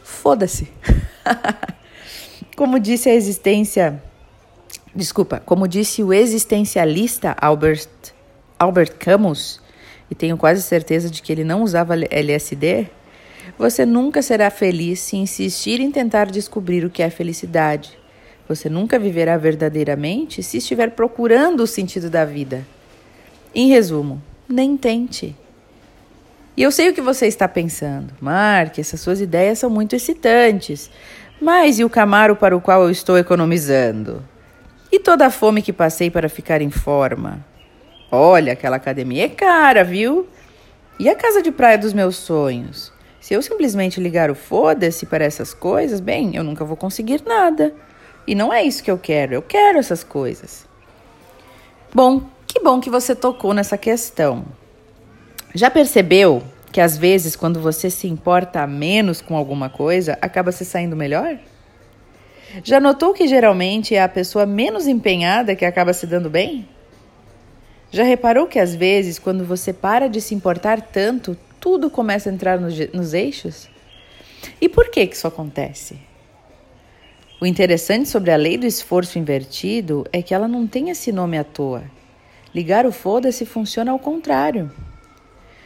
Foda-se. 0.03 0.71
como 2.55 2.79
disse 2.79 3.09
a 3.09 3.13
existência, 3.13 4.01
desculpa, 4.95 5.41
como 5.45 5.67
disse 5.67 6.01
o 6.01 6.13
existencialista 6.13 7.35
Albert 7.39 7.87
Albert 8.57 8.95
Camus, 8.97 9.59
e 10.09 10.15
tenho 10.15 10.37
quase 10.37 10.61
certeza 10.61 11.09
de 11.09 11.21
que 11.21 11.31
ele 11.31 11.43
não 11.43 11.63
usava 11.63 11.95
LSD, 11.95 12.87
você 13.57 13.85
nunca 13.85 14.21
será 14.21 14.49
feliz 14.49 14.99
se 14.99 15.17
insistir 15.17 15.79
em 15.79 15.91
tentar 15.91 16.25
descobrir 16.25 16.85
o 16.85 16.89
que 16.89 17.03
é 17.03 17.09
felicidade. 17.09 17.97
Você 18.47 18.69
nunca 18.69 18.99
viverá 18.99 19.37
verdadeiramente 19.37 20.43
se 20.43 20.57
estiver 20.57 20.91
procurando 20.91 21.61
o 21.61 21.67
sentido 21.67 22.09
da 22.09 22.23
vida. 22.23 22.65
Em 23.53 23.69
resumo, 23.69 24.21
nem 24.47 24.77
tente. 24.77 25.35
E 26.55 26.63
eu 26.63 26.71
sei 26.71 26.89
o 26.89 26.93
que 26.93 27.01
você 27.01 27.27
está 27.27 27.47
pensando. 27.47 28.13
Mark, 28.21 28.77
essas 28.77 29.01
suas 29.01 29.19
ideias 29.19 29.59
são 29.59 29.69
muito 29.69 29.95
excitantes. 29.95 30.89
Mas 31.45 31.77
e 31.77 31.83
o 31.83 31.89
Camaro 31.91 32.35
para 32.35 32.57
o 32.57 32.59
qual 32.59 32.81
eu 32.81 32.89
estou 32.89 33.19
economizando? 33.19 34.23
E 34.91 34.97
toda 34.97 35.27
a 35.27 35.29
fome 35.29 35.61
que 35.61 35.71
passei 35.71 36.09
para 36.09 36.27
ficar 36.27 36.59
em 36.59 36.71
forma? 36.71 37.45
Olha, 38.11 38.53
aquela 38.53 38.77
academia 38.77 39.25
é 39.25 39.29
cara, 39.29 39.83
viu? 39.83 40.27
E 40.97 41.07
a 41.07 41.13
casa 41.13 41.43
de 41.43 41.51
praia 41.51 41.77
dos 41.77 41.93
meus 41.93 42.15
sonhos? 42.15 42.91
Se 43.21 43.35
eu 43.35 43.43
simplesmente 43.43 44.01
ligar 44.01 44.31
o 44.31 44.33
foda-se 44.33 45.05
para 45.05 45.23
essas 45.23 45.53
coisas, 45.53 45.99
bem, 45.99 46.35
eu 46.35 46.43
nunca 46.43 46.65
vou 46.65 46.75
conseguir 46.75 47.21
nada. 47.23 47.75
E 48.25 48.33
não 48.33 48.51
é 48.51 48.63
isso 48.63 48.83
que 48.83 48.89
eu 48.89 48.97
quero, 48.97 49.35
eu 49.35 49.43
quero 49.43 49.77
essas 49.77 50.03
coisas. 50.03 50.65
Bom, 51.93 52.23
que 52.47 52.59
bom 52.59 52.81
que 52.81 52.89
você 52.89 53.13
tocou 53.13 53.53
nessa 53.53 53.77
questão. 53.77 54.45
Já 55.53 55.69
percebeu 55.69 56.41
que 56.75 56.81
às 56.81 56.97
vezes 56.97 57.37
quando 57.37 57.61
você 57.61 57.89
se 57.89 58.05
importa 58.05 58.67
menos 58.67 59.21
com 59.21 59.37
alguma 59.37 59.69
coisa, 59.69 60.17
acaba 60.21 60.51
se 60.51 60.65
saindo 60.65 60.93
melhor? 60.93 61.39
Já 62.65 62.81
notou 62.81 63.13
que 63.13 63.29
geralmente 63.29 63.95
é 63.95 64.03
a 64.03 64.09
pessoa 64.09 64.45
menos 64.45 64.85
empenhada 64.85 65.55
que 65.55 65.63
acaba 65.63 65.93
se 65.93 66.05
dando 66.05 66.29
bem? 66.29 66.67
Já 67.91 68.03
reparou 68.03 68.45
que 68.45 68.59
às 68.59 68.75
vezes, 68.75 69.17
quando 69.17 69.45
você 69.45 69.71
para 69.71 70.09
de 70.09 70.19
se 70.19 70.35
importar 70.35 70.81
tanto, 70.81 71.37
tudo 71.61 71.89
começa 71.89 72.29
a 72.29 72.33
entrar 72.33 72.59
nos, 72.59 72.77
nos 72.91 73.13
eixos? 73.13 73.69
E 74.59 74.67
por 74.67 74.89
que, 74.89 75.07
que 75.07 75.15
isso 75.15 75.27
acontece? 75.27 75.97
O 77.39 77.45
interessante 77.45 78.09
sobre 78.09 78.31
a 78.31 78.35
lei 78.35 78.57
do 78.57 78.65
esforço 78.65 79.17
invertido 79.17 80.05
é 80.11 80.21
que 80.21 80.33
ela 80.33 80.45
não 80.45 80.67
tem 80.67 80.89
esse 80.89 81.13
nome 81.13 81.37
à 81.37 81.43
toa. 81.45 81.85
Ligar 82.53 82.85
o 82.85 82.91
foda-se 82.91 83.45
funciona 83.45 83.93
ao 83.93 83.99
contrário. 83.99 84.69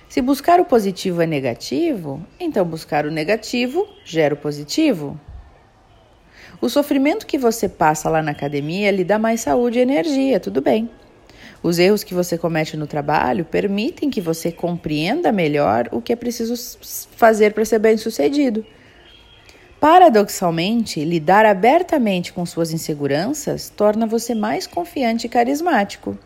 Se 0.09 0.23
buscar 0.23 0.59
o 0.59 0.65
positivo 0.65 1.21
é 1.21 1.27
negativo, 1.27 2.19
então 2.39 2.65
buscar 2.65 3.05
o 3.05 3.11
negativo 3.11 3.87
gera 4.03 4.33
o 4.33 4.37
positivo. 4.37 5.19
O 6.59 6.67
sofrimento 6.67 7.27
que 7.27 7.37
você 7.37 7.69
passa 7.69 8.09
lá 8.09 8.23
na 8.23 8.31
academia 8.31 8.89
lhe 8.89 9.03
dá 9.03 9.19
mais 9.19 9.41
saúde 9.41 9.77
e 9.77 9.83
energia, 9.83 10.39
tudo 10.39 10.61
bem. 10.61 10.89
Os 11.61 11.77
erros 11.77 12.03
que 12.03 12.15
você 12.15 12.39
comete 12.39 12.75
no 12.75 12.87
trabalho 12.87 13.45
permitem 13.45 14.09
que 14.09 14.19
você 14.19 14.51
compreenda 14.51 15.31
melhor 15.31 15.87
o 15.91 16.01
que 16.01 16.11
é 16.11 16.15
preciso 16.15 16.55
fazer 17.11 17.53
para 17.53 17.63
ser 17.63 17.77
bem-sucedido. 17.77 18.65
Paradoxalmente, 19.79 21.05
lidar 21.05 21.45
abertamente 21.45 22.33
com 22.33 22.47
suas 22.47 22.71
inseguranças 22.71 23.69
torna 23.69 24.07
você 24.07 24.33
mais 24.33 24.65
confiante 24.65 25.27
e 25.27 25.29
carismático. 25.29 26.17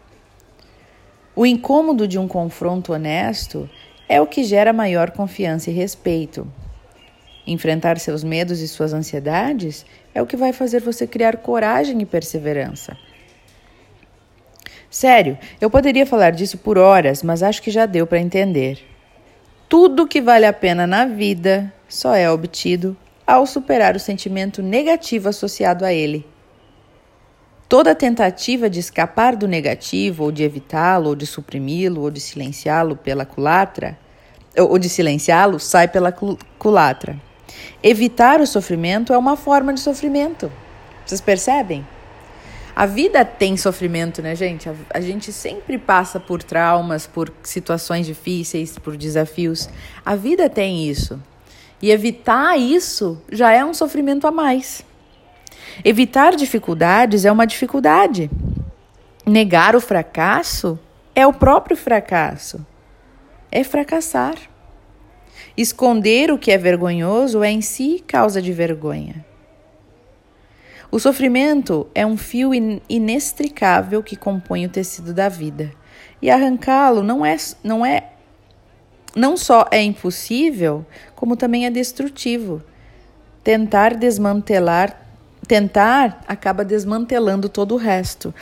O 1.35 1.47
incômodo 1.47 2.07
de 2.07 2.19
um 2.19 2.27
confronto 2.27 2.93
honesto 2.93 3.67
é 4.07 4.21
o 4.21 4.27
que 4.27 4.43
gera 4.43 4.71
maior 4.71 5.09
confiança 5.09 5.71
e 5.71 5.73
respeito. 5.73 6.47
Enfrentar 7.47 7.97
seus 7.97 8.23
medos 8.23 8.59
e 8.59 8.67
suas 8.67 8.93
ansiedades 8.93 9.83
é 10.13 10.21
o 10.21 10.27
que 10.27 10.37
vai 10.37 10.53
fazer 10.53 10.79
você 10.81 11.07
criar 11.07 11.37
coragem 11.37 11.99
e 11.99 12.05
perseverança. 12.05 12.95
Sério, 14.91 15.35
eu 15.59 15.71
poderia 15.71 16.05
falar 16.05 16.29
disso 16.29 16.59
por 16.59 16.77
horas, 16.77 17.23
mas 17.23 17.41
acho 17.41 17.63
que 17.63 17.71
já 17.71 17.87
deu 17.87 18.05
para 18.05 18.19
entender. 18.19 18.79
Tudo 19.67 20.07
que 20.07 20.21
vale 20.21 20.45
a 20.45 20.53
pena 20.53 20.85
na 20.85 21.07
vida 21.07 21.73
só 21.89 22.13
é 22.13 22.29
obtido 22.29 22.95
ao 23.25 23.47
superar 23.47 23.95
o 23.95 23.99
sentimento 23.99 24.61
negativo 24.61 25.29
associado 25.29 25.83
a 25.83 25.91
ele. 25.91 26.27
Toda 27.67 27.96
tentativa 27.96 28.70
de 28.70 28.79
escapar 28.79 29.36
do 29.36 29.48
negativo, 29.48 30.25
ou 30.25 30.32
de 30.32 30.43
evitá-lo, 30.43 31.10
ou 31.10 31.15
de 31.15 31.25
suprimi-lo, 31.25 32.01
ou 32.01 32.12
de 32.12 32.20
silenciá-lo 32.20 32.96
pela 32.96 33.25
culatra, 33.25 33.98
ou 34.58 34.77
de 34.77 34.89
silenciá-lo, 34.89 35.60
sai 35.60 35.88
pela 35.88 36.12
culatra. 36.12 37.20
Evitar 37.82 38.39
o 38.41 38.48
sofrimento 38.48 39.13
é 39.13 39.17
uma 39.17 39.36
forma 39.36 39.74
de 39.74 39.79
sofrimento. 39.79 40.51
Vocês 41.05 41.22
percebem? 41.22 41.86
A 42.75 42.88
vida 42.88 43.24
tem 43.24 43.55
sofrimento, 43.55 44.22
né, 44.22 44.36
gente? 44.36 44.67
A, 44.67 44.74
a, 44.96 45.00
gente 45.00 45.32
sempre 45.32 45.77
passa 45.77 46.20
por 46.20 46.41
traumas, 46.41 47.05
por 47.05 47.32
situações 47.43 48.08
difíceis, 48.08 48.79
por 48.79 48.98
desafios. 48.98 49.70
A 50.03 50.15
vida 50.15 50.50
tem 50.50 50.88
isso. 50.89 51.22
E 51.79 51.91
evitar 51.91 52.58
isso 52.58 53.22
já 53.32 53.51
é 53.51 53.63
um 53.63 53.74
sofrimento 53.74 54.25
a 54.25 54.32
mais. 54.32 54.84
Evitar 55.83 56.36
dificuldades 56.36 57.25
é 57.25 57.31
uma 57.31 57.45
dificuldade. 57.45 58.29
Negar 59.25 59.75
o 59.75 59.81
fracasso 59.81 60.79
é 61.15 61.25
o 61.25 61.33
próprio 61.33 61.77
fracasso. 61.77 62.65
É 63.51 63.63
fracassar. 63.63 64.36
Esconder 65.55 66.31
o 66.31 66.38
que 66.38 66.51
é 66.51 66.57
vergonhoso 66.57 67.43
é 67.43 67.51
em 67.51 67.62
si 67.62 68.03
causa 68.05 68.41
de 68.41 68.51
vergonha. 68.51 69.24
O 70.91 71.00
sofrimento 71.00 71.88
é 71.95 72.05
um 72.05 72.15
fio 72.15 72.51
inextricável 72.88 74.03
que 74.03 74.15
compõe 74.15 74.65
o 74.65 74.69
tecido 74.69 75.13
da 75.13 75.27
vida. 75.27 75.72
E 76.22 76.29
arrancá-lo 76.29 77.03
não 77.03 77.25
é, 77.25 77.36
não 77.63 77.86
é 77.86 78.12
não 79.15 79.38
só 79.38 79.67
é 79.72 79.81
impossível, 79.81 80.86
como 81.15 81.36
também 81.36 81.65
é 81.65 81.69
destrutivo. 81.69 82.63
Tentar 83.43 83.95
desmantelar, 83.95 85.02
tentar 85.47 86.23
acaba 86.27 86.63
desmantelando 86.63 87.50
todo 87.50 87.75
o 87.75 87.77
resto 87.77 88.33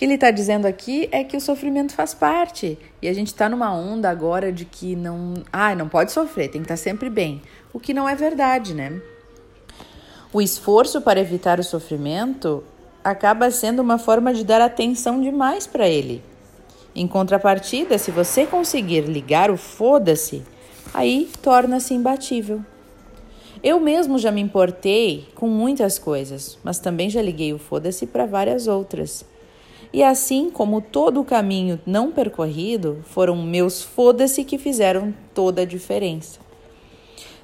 que 0.00 0.06
ele 0.06 0.14
está 0.14 0.30
dizendo 0.30 0.64
aqui 0.64 1.10
é 1.12 1.22
que 1.22 1.36
o 1.36 1.40
sofrimento 1.42 1.92
faz 1.92 2.14
parte. 2.14 2.78
E 3.02 3.06
a 3.06 3.12
gente 3.12 3.26
está 3.26 3.50
numa 3.50 3.70
onda 3.70 4.08
agora 4.08 4.50
de 4.50 4.64
que 4.64 4.96
não. 4.96 5.34
Ah, 5.52 5.74
não 5.74 5.90
pode 5.90 6.10
sofrer, 6.10 6.48
tem 6.48 6.62
que 6.62 6.64
estar 6.64 6.72
tá 6.72 6.82
sempre 6.82 7.10
bem. 7.10 7.42
O 7.70 7.78
que 7.78 7.92
não 7.92 8.08
é 8.08 8.14
verdade, 8.14 8.72
né? 8.72 8.98
O 10.32 10.40
esforço 10.40 11.02
para 11.02 11.20
evitar 11.20 11.60
o 11.60 11.62
sofrimento 11.62 12.64
acaba 13.04 13.50
sendo 13.50 13.82
uma 13.82 13.98
forma 13.98 14.32
de 14.32 14.42
dar 14.42 14.62
atenção 14.62 15.20
demais 15.20 15.66
para 15.66 15.86
ele. 15.86 16.24
Em 16.94 17.06
contrapartida, 17.06 17.98
se 17.98 18.10
você 18.10 18.46
conseguir 18.46 19.02
ligar 19.02 19.50
o 19.50 19.58
foda-se, 19.58 20.42
aí 20.94 21.30
torna-se 21.42 21.92
imbatível. 21.92 22.64
Eu 23.62 23.78
mesmo 23.78 24.18
já 24.18 24.32
me 24.32 24.40
importei 24.40 25.28
com 25.34 25.46
muitas 25.46 25.98
coisas, 25.98 26.58
mas 26.64 26.78
também 26.78 27.10
já 27.10 27.20
liguei 27.20 27.52
o 27.52 27.58
foda-se 27.58 28.06
para 28.06 28.24
várias 28.24 28.66
outras. 28.66 29.22
E 29.92 30.02
assim 30.02 30.50
como 30.50 30.80
todo 30.80 31.20
o 31.20 31.24
caminho 31.24 31.78
não 31.84 32.10
percorrido, 32.10 33.04
foram 33.04 33.36
meus 33.36 33.82
foda-se 33.82 34.44
que 34.44 34.56
fizeram 34.56 35.12
toda 35.34 35.62
a 35.62 35.66
diferença. 35.66 36.40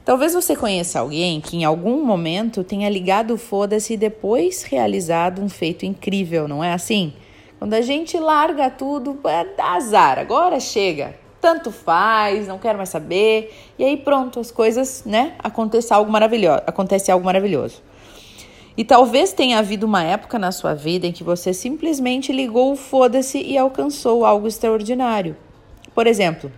Talvez 0.06 0.32
você 0.32 0.56
conheça 0.56 1.00
alguém 1.00 1.40
que 1.40 1.56
em 1.56 1.64
algum 1.64 2.02
momento 2.02 2.64
tenha 2.64 2.88
ligado 2.88 3.34
o 3.34 3.38
foda-se 3.38 3.94
e 3.94 3.96
depois 3.96 4.62
realizado 4.62 5.42
um 5.42 5.48
feito 5.50 5.84
incrível, 5.84 6.48
não 6.48 6.64
é 6.64 6.72
assim? 6.72 7.12
Quando 7.58 7.74
a 7.74 7.82
gente 7.82 8.16
larga 8.18 8.70
tudo, 8.70 9.18
é 9.24 9.60
azar, 9.60 10.18
agora 10.18 10.60
chega, 10.60 11.14
tanto 11.46 11.70
faz, 11.70 12.48
não 12.48 12.58
quero 12.58 12.76
mais 12.76 12.88
saber, 12.88 13.54
e 13.78 13.84
aí 13.84 13.96
pronto, 13.96 14.40
as 14.40 14.50
coisas, 14.50 15.04
né? 15.06 15.34
Acontece 15.38 15.94
algo 15.94 16.10
maravilhoso, 16.10 16.60
acontece 16.66 17.08
algo 17.12 17.24
maravilhoso. 17.24 17.80
E 18.76 18.84
talvez 18.84 19.32
tenha 19.32 19.60
havido 19.60 19.86
uma 19.86 20.02
época 20.02 20.40
na 20.40 20.50
sua 20.50 20.74
vida 20.74 21.06
em 21.06 21.12
que 21.12 21.22
você 21.22 21.54
simplesmente 21.54 22.32
ligou 22.32 22.72
o 22.72 22.76
foda-se 22.76 23.40
e 23.40 23.56
alcançou 23.56 24.26
algo 24.26 24.48
extraordinário. 24.48 25.36
Por 25.94 26.08
exemplo, 26.08 26.50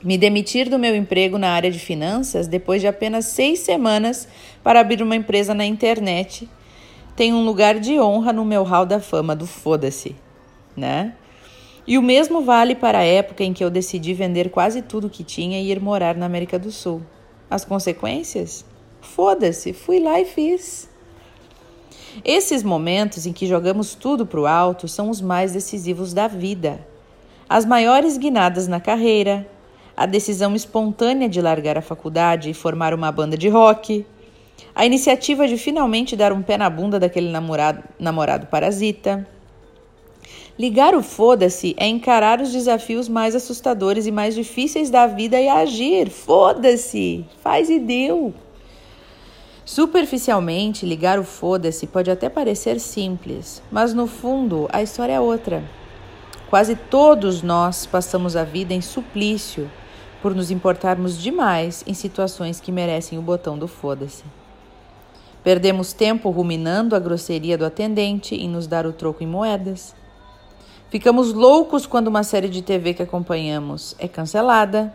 me 0.00 0.16
demitir 0.16 0.70
do 0.70 0.78
meu 0.78 0.94
emprego 0.94 1.36
na 1.36 1.50
área 1.50 1.68
de 1.68 1.80
finanças 1.80 2.46
depois 2.46 2.80
de 2.80 2.86
apenas 2.86 3.24
seis 3.24 3.58
semanas 3.58 4.28
para 4.62 4.78
abrir 4.78 5.02
uma 5.02 5.16
empresa 5.16 5.52
na 5.52 5.66
internet 5.66 6.48
tem 7.16 7.34
um 7.34 7.44
lugar 7.44 7.80
de 7.80 7.98
honra 7.98 8.32
no 8.32 8.44
meu 8.44 8.62
hall 8.62 8.86
da 8.86 9.00
fama 9.00 9.34
do 9.34 9.46
foda-se, 9.46 10.14
né? 10.76 11.14
E 11.86 11.98
o 11.98 12.02
mesmo 12.02 12.42
vale 12.42 12.74
para 12.74 12.98
a 12.98 13.04
época 13.04 13.44
em 13.44 13.52
que 13.52 13.62
eu 13.62 13.68
decidi 13.68 14.14
vender 14.14 14.50
quase 14.50 14.80
tudo 14.80 15.10
que 15.10 15.22
tinha 15.22 15.60
e 15.60 15.70
ir 15.70 15.80
morar 15.80 16.16
na 16.16 16.26
América 16.26 16.58
do 16.58 16.70
Sul. 16.70 17.02
As 17.50 17.64
consequências? 17.64 18.64
Foda-se, 19.02 19.72
fui 19.72 20.00
lá 20.00 20.18
e 20.18 20.24
fiz. 20.24 20.88
Esses 22.24 22.62
momentos 22.62 23.26
em 23.26 23.32
que 23.32 23.46
jogamos 23.46 23.94
tudo 23.94 24.24
para 24.24 24.40
o 24.40 24.46
alto 24.46 24.88
são 24.88 25.10
os 25.10 25.20
mais 25.20 25.52
decisivos 25.52 26.14
da 26.14 26.26
vida. 26.26 26.86
As 27.48 27.66
maiores 27.66 28.16
guinadas 28.16 28.66
na 28.66 28.80
carreira, 28.80 29.46
a 29.96 30.06
decisão 30.06 30.54
espontânea 30.54 31.28
de 31.28 31.40
largar 31.40 31.76
a 31.76 31.82
faculdade 31.82 32.48
e 32.48 32.54
formar 32.54 32.94
uma 32.94 33.12
banda 33.12 33.36
de 33.36 33.48
rock, 33.48 34.06
a 34.74 34.86
iniciativa 34.86 35.46
de 35.46 35.56
finalmente 35.58 36.16
dar 36.16 36.32
um 36.32 36.42
pé 36.42 36.56
na 36.56 36.70
bunda 36.70 36.98
daquele 36.98 37.30
namorado, 37.30 37.82
namorado 37.98 38.46
parasita. 38.46 39.28
Ligar 40.56 40.94
o 40.94 41.02
foda-se 41.02 41.74
é 41.76 41.86
encarar 41.88 42.40
os 42.40 42.52
desafios 42.52 43.08
mais 43.08 43.34
assustadores 43.34 44.06
e 44.06 44.12
mais 44.12 44.36
difíceis 44.36 44.88
da 44.88 45.04
vida 45.04 45.40
e 45.40 45.48
agir. 45.48 46.08
Foda-se! 46.10 47.24
Faz 47.42 47.68
e 47.68 47.80
deu! 47.80 48.32
Superficialmente, 49.64 50.86
ligar 50.86 51.18
o 51.18 51.24
foda-se 51.24 51.88
pode 51.88 52.08
até 52.08 52.28
parecer 52.28 52.78
simples, 52.78 53.62
mas 53.72 53.92
no 53.92 54.06
fundo 54.06 54.68
a 54.72 54.80
história 54.80 55.14
é 55.14 55.20
outra. 55.20 55.64
Quase 56.48 56.76
todos 56.76 57.42
nós 57.42 57.84
passamos 57.84 58.36
a 58.36 58.44
vida 58.44 58.72
em 58.72 58.80
suplício 58.80 59.68
por 60.22 60.34
nos 60.34 60.52
importarmos 60.52 61.20
demais 61.20 61.82
em 61.84 61.94
situações 61.94 62.60
que 62.60 62.70
merecem 62.70 63.18
o 63.18 63.22
botão 63.22 63.58
do 63.58 63.66
foda-se. 63.66 64.22
Perdemos 65.42 65.92
tempo 65.92 66.30
ruminando 66.30 66.94
a 66.94 67.00
grosseria 67.00 67.58
do 67.58 67.64
atendente 67.64 68.36
em 68.36 68.48
nos 68.48 68.68
dar 68.68 68.86
o 68.86 68.92
troco 68.92 69.24
em 69.24 69.26
moedas. 69.26 69.94
Ficamos 70.94 71.32
loucos 71.32 71.86
quando 71.86 72.06
uma 72.06 72.22
série 72.22 72.48
de 72.48 72.62
TV 72.62 72.94
que 72.94 73.02
acompanhamos 73.02 73.96
é 73.98 74.06
cancelada 74.06 74.94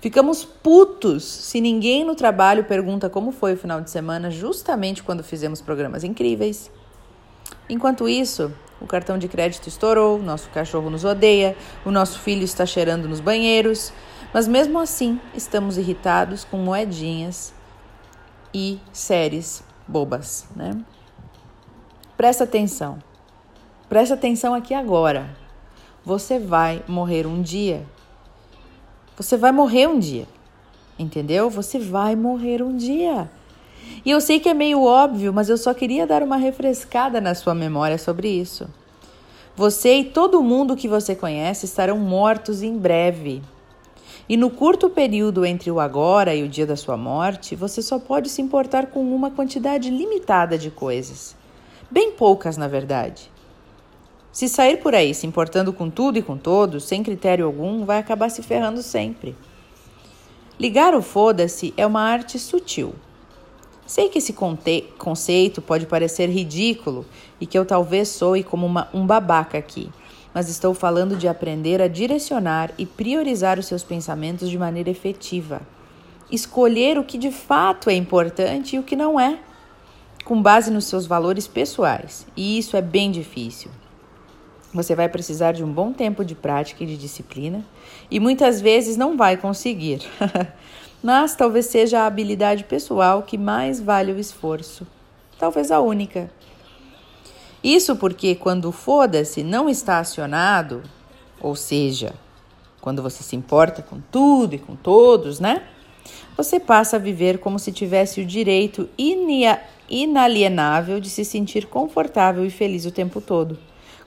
Ficamos 0.00 0.46
putos 0.46 1.24
se 1.24 1.60
ninguém 1.60 2.04
no 2.04 2.14
trabalho 2.14 2.64
pergunta 2.64 3.10
como 3.10 3.30
foi 3.30 3.52
o 3.52 3.56
final 3.58 3.82
de 3.82 3.90
semana, 3.90 4.30
justamente 4.30 5.02
quando 5.02 5.22
fizemos 5.22 5.60
programas 5.60 6.04
incríveis. 6.04 6.70
Enquanto 7.68 8.08
isso, 8.08 8.50
o 8.80 8.86
cartão 8.86 9.18
de 9.18 9.28
crédito 9.28 9.68
estourou, 9.68 10.18
nosso 10.18 10.48
cachorro 10.48 10.88
nos 10.88 11.04
odeia, 11.04 11.54
o 11.84 11.90
nosso 11.90 12.18
filho 12.20 12.44
está 12.44 12.64
cheirando 12.64 13.06
nos 13.06 13.20
banheiros, 13.20 13.92
mas 14.32 14.48
mesmo 14.48 14.78
assim 14.78 15.20
estamos 15.34 15.76
irritados 15.76 16.44
com 16.44 16.56
moedinhas 16.56 17.52
e 18.54 18.80
séries 18.90 19.62
bobas, 19.86 20.48
né? 20.56 20.82
Presta 22.16 22.44
atenção. 22.44 23.09
Presta 23.90 24.14
atenção 24.14 24.54
aqui 24.54 24.72
agora. 24.72 25.36
Você 26.02 26.38
vai 26.38 26.82
morrer 26.88 27.26
um 27.26 27.42
dia 27.42 27.84
você 29.20 29.36
vai 29.36 29.52
morrer 29.52 29.86
um 29.86 29.98
dia. 29.98 30.26
Entendeu? 30.98 31.50
Você 31.50 31.78
vai 31.78 32.16
morrer 32.16 32.62
um 32.62 32.74
dia. 32.74 33.30
E 34.02 34.10
eu 34.10 34.18
sei 34.18 34.40
que 34.40 34.48
é 34.48 34.54
meio 34.54 34.82
óbvio, 34.82 35.30
mas 35.30 35.50
eu 35.50 35.58
só 35.58 35.74
queria 35.74 36.06
dar 36.06 36.22
uma 36.22 36.38
refrescada 36.38 37.20
na 37.20 37.34
sua 37.34 37.54
memória 37.54 37.98
sobre 37.98 38.28
isso. 38.28 38.66
Você 39.54 39.98
e 39.98 40.04
todo 40.04 40.42
mundo 40.42 40.74
que 40.74 40.88
você 40.88 41.14
conhece 41.14 41.66
estarão 41.66 41.98
mortos 41.98 42.62
em 42.62 42.78
breve. 42.78 43.42
E 44.26 44.38
no 44.38 44.48
curto 44.48 44.88
período 44.88 45.44
entre 45.44 45.70
o 45.70 45.78
agora 45.78 46.34
e 46.34 46.42
o 46.42 46.48
dia 46.48 46.66
da 46.66 46.76
sua 46.76 46.96
morte, 46.96 47.54
você 47.54 47.82
só 47.82 47.98
pode 47.98 48.30
se 48.30 48.40
importar 48.40 48.86
com 48.86 49.02
uma 49.14 49.30
quantidade 49.30 49.90
limitada 49.90 50.56
de 50.56 50.70
coisas. 50.70 51.36
Bem 51.90 52.12
poucas, 52.12 52.56
na 52.56 52.68
verdade. 52.68 53.30
Se 54.32 54.48
sair 54.48 54.76
por 54.76 54.94
aí 54.94 55.12
se 55.12 55.26
importando 55.26 55.72
com 55.72 55.90
tudo 55.90 56.18
e 56.18 56.22
com 56.22 56.36
todos, 56.36 56.84
sem 56.84 57.02
critério 57.02 57.46
algum, 57.46 57.84
vai 57.84 57.98
acabar 57.98 58.28
se 58.28 58.42
ferrando 58.42 58.82
sempre. 58.82 59.36
Ligar 60.58 60.94
o 60.94 61.02
foda-se 61.02 61.74
é 61.76 61.84
uma 61.84 62.02
arte 62.02 62.38
sutil. 62.38 62.94
Sei 63.86 64.08
que 64.08 64.18
esse 64.18 64.32
conceito 64.98 65.60
pode 65.60 65.86
parecer 65.86 66.28
ridículo 66.28 67.04
e 67.40 67.46
que 67.46 67.58
eu 67.58 67.64
talvez 67.64 68.08
soe 68.08 68.44
como 68.44 68.66
uma, 68.66 68.88
um 68.94 69.04
babaca 69.04 69.58
aqui, 69.58 69.90
mas 70.32 70.48
estou 70.48 70.72
falando 70.74 71.16
de 71.16 71.26
aprender 71.26 71.82
a 71.82 71.88
direcionar 71.88 72.70
e 72.78 72.86
priorizar 72.86 73.58
os 73.58 73.66
seus 73.66 73.82
pensamentos 73.82 74.48
de 74.48 74.56
maneira 74.56 74.90
efetiva. 74.90 75.60
Escolher 76.30 76.98
o 76.98 77.04
que 77.04 77.18
de 77.18 77.32
fato 77.32 77.90
é 77.90 77.94
importante 77.94 78.76
e 78.76 78.78
o 78.78 78.84
que 78.84 78.94
não 78.94 79.18
é, 79.18 79.40
com 80.24 80.40
base 80.40 80.70
nos 80.70 80.84
seus 80.84 81.04
valores 81.04 81.48
pessoais. 81.48 82.28
E 82.36 82.58
isso 82.58 82.76
é 82.76 82.80
bem 82.80 83.10
difícil. 83.10 83.72
Você 84.72 84.94
vai 84.94 85.08
precisar 85.08 85.50
de 85.50 85.64
um 85.64 85.72
bom 85.72 85.92
tempo 85.92 86.24
de 86.24 86.36
prática 86.36 86.84
e 86.84 86.86
de 86.86 86.96
disciplina 86.96 87.64
e 88.08 88.20
muitas 88.20 88.60
vezes 88.60 88.96
não 88.96 89.16
vai 89.16 89.36
conseguir. 89.36 90.02
Mas 91.02 91.34
talvez 91.34 91.66
seja 91.66 92.00
a 92.00 92.06
habilidade 92.06 92.62
pessoal 92.62 93.22
que 93.22 93.36
mais 93.36 93.80
vale 93.80 94.12
o 94.12 94.18
esforço. 94.18 94.86
Talvez 95.38 95.72
a 95.72 95.80
única. 95.80 96.30
Isso 97.64 97.96
porque 97.96 98.36
quando 98.36 98.66
o 98.66 98.72
foda-se 98.72 99.42
não 99.42 99.68
está 99.68 99.98
acionado, 99.98 100.82
ou 101.40 101.56
seja, 101.56 102.14
quando 102.80 103.02
você 103.02 103.24
se 103.24 103.34
importa 103.34 103.82
com 103.82 104.00
tudo 104.12 104.54
e 104.54 104.58
com 104.58 104.76
todos, 104.76 105.40
né? 105.40 105.64
Você 106.36 106.60
passa 106.60 106.96
a 106.96 107.00
viver 107.00 107.38
como 107.38 107.58
se 107.58 107.72
tivesse 107.72 108.20
o 108.20 108.26
direito 108.26 108.88
inalienável 109.88 111.00
de 111.00 111.10
se 111.10 111.24
sentir 111.24 111.66
confortável 111.66 112.46
e 112.46 112.50
feliz 112.50 112.86
o 112.86 112.92
tempo 112.92 113.20
todo 113.20 113.58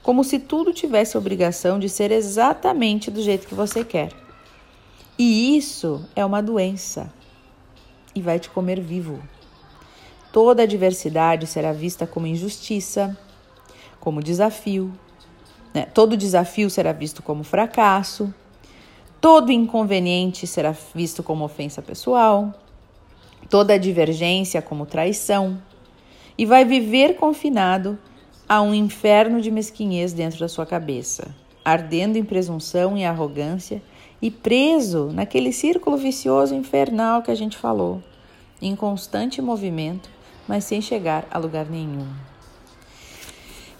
como 0.04 0.22
se 0.22 0.38
tudo 0.38 0.70
tivesse 0.70 1.16
a 1.16 1.20
obrigação 1.20 1.78
de 1.78 1.88
ser 1.88 2.12
exatamente 2.12 3.10
do 3.10 3.22
jeito 3.22 3.48
que 3.48 3.54
você 3.54 3.82
quer. 3.82 4.12
E 5.18 5.56
isso 5.56 6.04
é 6.14 6.22
uma 6.24 6.42
doença. 6.42 7.10
e 8.14 8.20
vai 8.20 8.38
te 8.38 8.48
comer 8.48 8.80
vivo. 8.80 9.20
Toda 10.30 10.62
adversidade 10.62 11.48
será 11.48 11.72
vista 11.72 12.06
como 12.06 12.28
injustiça, 12.28 13.18
como 13.98 14.22
desafio. 14.22 14.92
Né? 15.72 15.86
Todo 15.86 16.16
desafio 16.16 16.70
será 16.70 16.92
visto 16.92 17.20
como 17.22 17.42
fracasso. 17.42 18.32
Todo 19.20 19.50
inconveniente 19.50 20.46
será 20.46 20.72
visto 20.94 21.24
como 21.24 21.44
ofensa 21.44 21.82
pessoal. 21.82 22.54
Toda 23.50 23.76
divergência 23.78 24.62
como 24.62 24.86
traição. 24.86 25.60
E 26.38 26.46
vai 26.46 26.64
viver 26.64 27.16
confinado 27.16 27.98
a 28.48 28.60
um 28.60 28.74
inferno 28.74 29.40
de 29.40 29.50
mesquinhez 29.50 30.12
dentro 30.12 30.38
da 30.38 30.48
sua 30.48 30.66
cabeça, 30.66 31.28
ardendo 31.64 32.16
em 32.16 32.24
presunção 32.24 32.96
e 32.96 33.04
arrogância 33.04 33.82
e 34.20 34.30
preso 34.30 35.10
naquele 35.12 35.52
círculo 35.52 35.96
vicioso 35.96 36.54
infernal 36.54 37.22
que 37.22 37.30
a 37.30 37.34
gente 37.34 37.56
falou, 37.56 38.02
em 38.60 38.74
constante 38.74 39.42
movimento, 39.42 40.08
mas 40.46 40.64
sem 40.64 40.80
chegar 40.80 41.26
a 41.30 41.38
lugar 41.38 41.66
nenhum. 41.66 42.06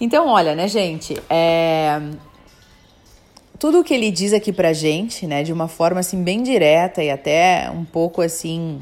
Então, 0.01 0.29
olha, 0.29 0.55
né, 0.55 0.67
gente, 0.67 1.15
é... 1.31 2.01
tudo 3.59 3.81
o 3.81 3.85
que 3.85 3.95
ele 3.95 4.11
diz 4.11 4.33
aqui 4.33 4.53
pra 4.53 4.73
gente, 4.73 5.27
né, 5.27 5.43
de 5.43 5.53
uma 5.53 5.69
forma 5.69 6.01
assim 6.01 6.23
bem 6.23 6.43
direta 6.43 7.03
e 7.03 7.11
até 7.11 7.71
um 7.71 7.85
pouco 7.85 8.21
assim 8.21 8.81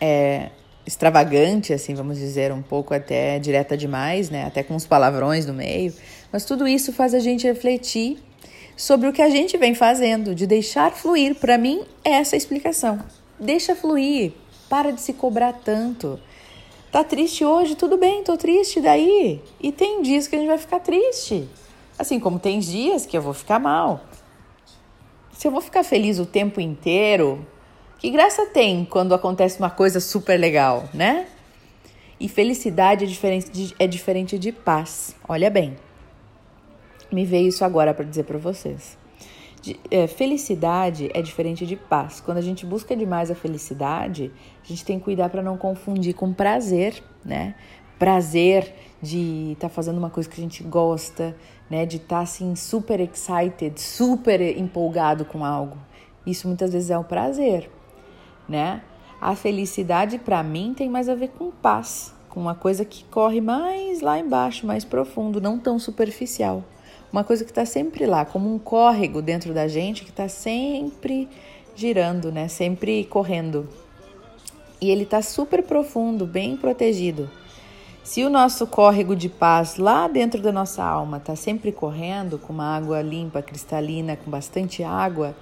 é, 0.00 0.50
extravagante, 0.86 1.72
assim, 1.72 1.94
vamos 1.94 2.16
dizer, 2.16 2.52
um 2.52 2.62
pouco 2.62 2.94
até 2.94 3.38
direta 3.38 3.76
demais, 3.76 4.30
né, 4.30 4.46
até 4.46 4.62
com 4.62 4.76
os 4.76 4.86
palavrões 4.86 5.44
no 5.44 5.52
meio, 5.52 5.92
mas 6.32 6.44
tudo 6.44 6.66
isso 6.66 6.92
faz 6.92 7.12
a 7.12 7.18
gente 7.18 7.46
refletir 7.46 8.18
sobre 8.76 9.08
o 9.08 9.12
que 9.12 9.22
a 9.22 9.28
gente 9.28 9.56
vem 9.56 9.74
fazendo, 9.74 10.34
de 10.34 10.46
deixar 10.46 10.92
fluir. 10.92 11.34
Para 11.34 11.56
mim, 11.56 11.82
é 12.04 12.10
essa 12.10 12.36
a 12.36 12.38
explicação. 12.38 13.00
Deixa 13.40 13.74
fluir, 13.74 14.32
para 14.68 14.92
de 14.92 15.00
se 15.00 15.12
cobrar 15.12 15.52
tanto. 15.52 16.20
Tá 16.92 17.02
triste 17.02 17.44
hoje? 17.44 17.74
Tudo 17.74 17.96
bem, 17.96 18.22
tô 18.22 18.36
triste, 18.36 18.80
daí? 18.80 19.42
E 19.60 19.72
tem 19.72 20.02
dias 20.02 20.28
que 20.28 20.36
a 20.36 20.38
gente 20.38 20.48
vai 20.48 20.58
ficar 20.58 20.80
triste. 20.80 21.48
Assim 21.98 22.20
como 22.20 22.38
tem 22.38 22.58
dias 22.58 23.06
que 23.06 23.16
eu 23.16 23.22
vou 23.22 23.32
ficar 23.32 23.58
mal. 23.58 24.04
Se 25.32 25.48
eu 25.48 25.52
vou 25.52 25.60
ficar 25.60 25.82
feliz 25.82 26.18
o 26.18 26.26
tempo 26.26 26.60
inteiro, 26.60 27.46
que 27.98 28.10
graça 28.10 28.46
tem 28.46 28.84
quando 28.84 29.14
acontece 29.14 29.58
uma 29.58 29.70
coisa 29.70 30.00
super 30.00 30.38
legal, 30.38 30.88
né? 30.92 31.26
E 32.18 32.28
felicidade 32.28 33.04
é 33.04 33.06
diferente 33.06 33.50
de, 33.50 33.74
é 33.78 33.86
diferente 33.86 34.38
de 34.38 34.52
paz. 34.52 35.14
Olha 35.28 35.50
bem. 35.50 35.76
Me 37.12 37.24
veio 37.24 37.48
isso 37.48 37.64
agora 37.64 37.92
para 37.94 38.04
dizer 38.04 38.24
para 38.24 38.38
vocês. 38.38 38.98
De, 39.60 39.78
é, 39.90 40.06
felicidade 40.06 41.10
é 41.12 41.20
diferente 41.20 41.66
de 41.66 41.76
paz. 41.76 42.20
Quando 42.20 42.38
a 42.38 42.42
gente 42.42 42.64
busca 42.64 42.96
demais 42.96 43.30
a 43.30 43.34
felicidade, 43.34 44.32
a 44.64 44.68
gente 44.68 44.84
tem 44.84 44.98
que 44.98 45.04
cuidar 45.04 45.28
para 45.28 45.42
não 45.42 45.56
confundir 45.56 46.14
com 46.14 46.32
prazer, 46.32 47.02
né? 47.24 47.54
Prazer 47.98 48.74
de 49.00 49.52
estar 49.52 49.68
tá 49.68 49.74
fazendo 49.74 49.98
uma 49.98 50.10
coisa 50.10 50.28
que 50.28 50.40
a 50.40 50.42
gente 50.42 50.62
gosta, 50.62 51.36
né? 51.68 51.84
De 51.84 51.96
estar 51.96 52.16
tá, 52.16 52.22
assim 52.22 52.54
super 52.56 53.00
excited, 53.00 53.80
super 53.80 54.40
empolgado 54.40 55.24
com 55.24 55.44
algo. 55.44 55.76
Isso 56.26 56.48
muitas 56.48 56.72
vezes 56.72 56.90
é 56.90 56.98
o 56.98 57.04
prazer, 57.04 57.70
né? 58.48 58.82
A 59.20 59.34
felicidade 59.34 60.18
para 60.18 60.42
mim 60.42 60.74
tem 60.76 60.88
mais 60.88 61.08
a 61.08 61.14
ver 61.14 61.28
com 61.28 61.50
paz, 61.50 62.14
com 62.28 62.40
uma 62.40 62.54
coisa 62.54 62.84
que 62.84 63.04
corre 63.04 63.40
mais 63.40 64.00
lá 64.00 64.18
embaixo, 64.18 64.66
mais 64.66 64.84
profundo, 64.84 65.40
não 65.40 65.58
tão 65.58 65.78
superficial 65.78 66.62
uma 67.12 67.24
coisa 67.24 67.44
que 67.44 67.50
está 67.50 67.64
sempre 67.64 68.04
lá, 68.04 68.24
como 68.24 68.52
um 68.52 68.58
córrego 68.58 69.22
dentro 69.22 69.54
da 69.54 69.66
gente 69.68 70.04
que 70.04 70.10
está 70.10 70.28
sempre 70.28 71.28
girando, 71.74 72.30
né? 72.32 72.48
Sempre 72.48 73.04
correndo. 73.04 73.68
E 74.80 74.90
ele 74.90 75.04
está 75.04 75.22
super 75.22 75.62
profundo, 75.62 76.26
bem 76.26 76.56
protegido. 76.56 77.30
Se 78.04 78.22
o 78.22 78.30
nosso 78.30 78.66
córrego 78.66 79.16
de 79.16 79.28
paz 79.28 79.78
lá 79.78 80.06
dentro 80.06 80.40
da 80.42 80.52
nossa 80.52 80.84
alma 80.84 81.16
está 81.16 81.34
sempre 81.34 81.72
correndo, 81.72 82.38
com 82.38 82.52
uma 82.52 82.76
água 82.76 83.00
limpa, 83.00 83.42
cristalina, 83.42 84.16
com 84.16 84.30
bastante 84.30 84.84
água, 84.84 85.34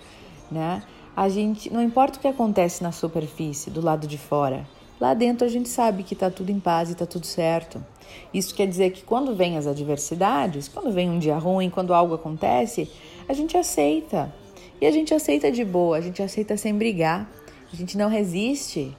né? 0.50 0.82
A 1.16 1.28
gente, 1.28 1.72
não 1.72 1.82
importa 1.82 2.18
o 2.18 2.20
que 2.20 2.28
acontece 2.28 2.82
na 2.82 2.92
superfície, 2.92 3.70
do 3.70 3.80
lado 3.80 4.06
de 4.06 4.18
fora, 4.18 4.66
Lá 5.00 5.12
dentro 5.12 5.44
a 5.44 5.50
gente 5.50 5.68
sabe 5.68 6.02
que 6.02 6.14
está 6.14 6.30
tudo 6.30 6.50
em 6.50 6.60
paz 6.60 6.88
e 6.88 6.92
está 6.92 7.04
tudo 7.04 7.26
certo. 7.26 7.84
Isso 8.32 8.54
quer 8.54 8.66
dizer 8.66 8.90
que 8.90 9.02
quando 9.02 9.34
vem 9.34 9.56
as 9.56 9.66
adversidades, 9.66 10.68
quando 10.68 10.92
vem 10.92 11.10
um 11.10 11.18
dia 11.18 11.36
ruim, 11.36 11.68
quando 11.68 11.92
algo 11.92 12.14
acontece, 12.14 12.88
a 13.28 13.32
gente 13.32 13.56
aceita. 13.56 14.32
E 14.80 14.86
a 14.86 14.90
gente 14.90 15.12
aceita 15.12 15.50
de 15.50 15.64
boa, 15.64 15.96
a 15.96 16.00
gente 16.00 16.22
aceita 16.22 16.56
sem 16.56 16.74
brigar. 16.74 17.30
A 17.72 17.76
gente 17.76 17.98
não 17.98 18.08
resiste, 18.08 18.96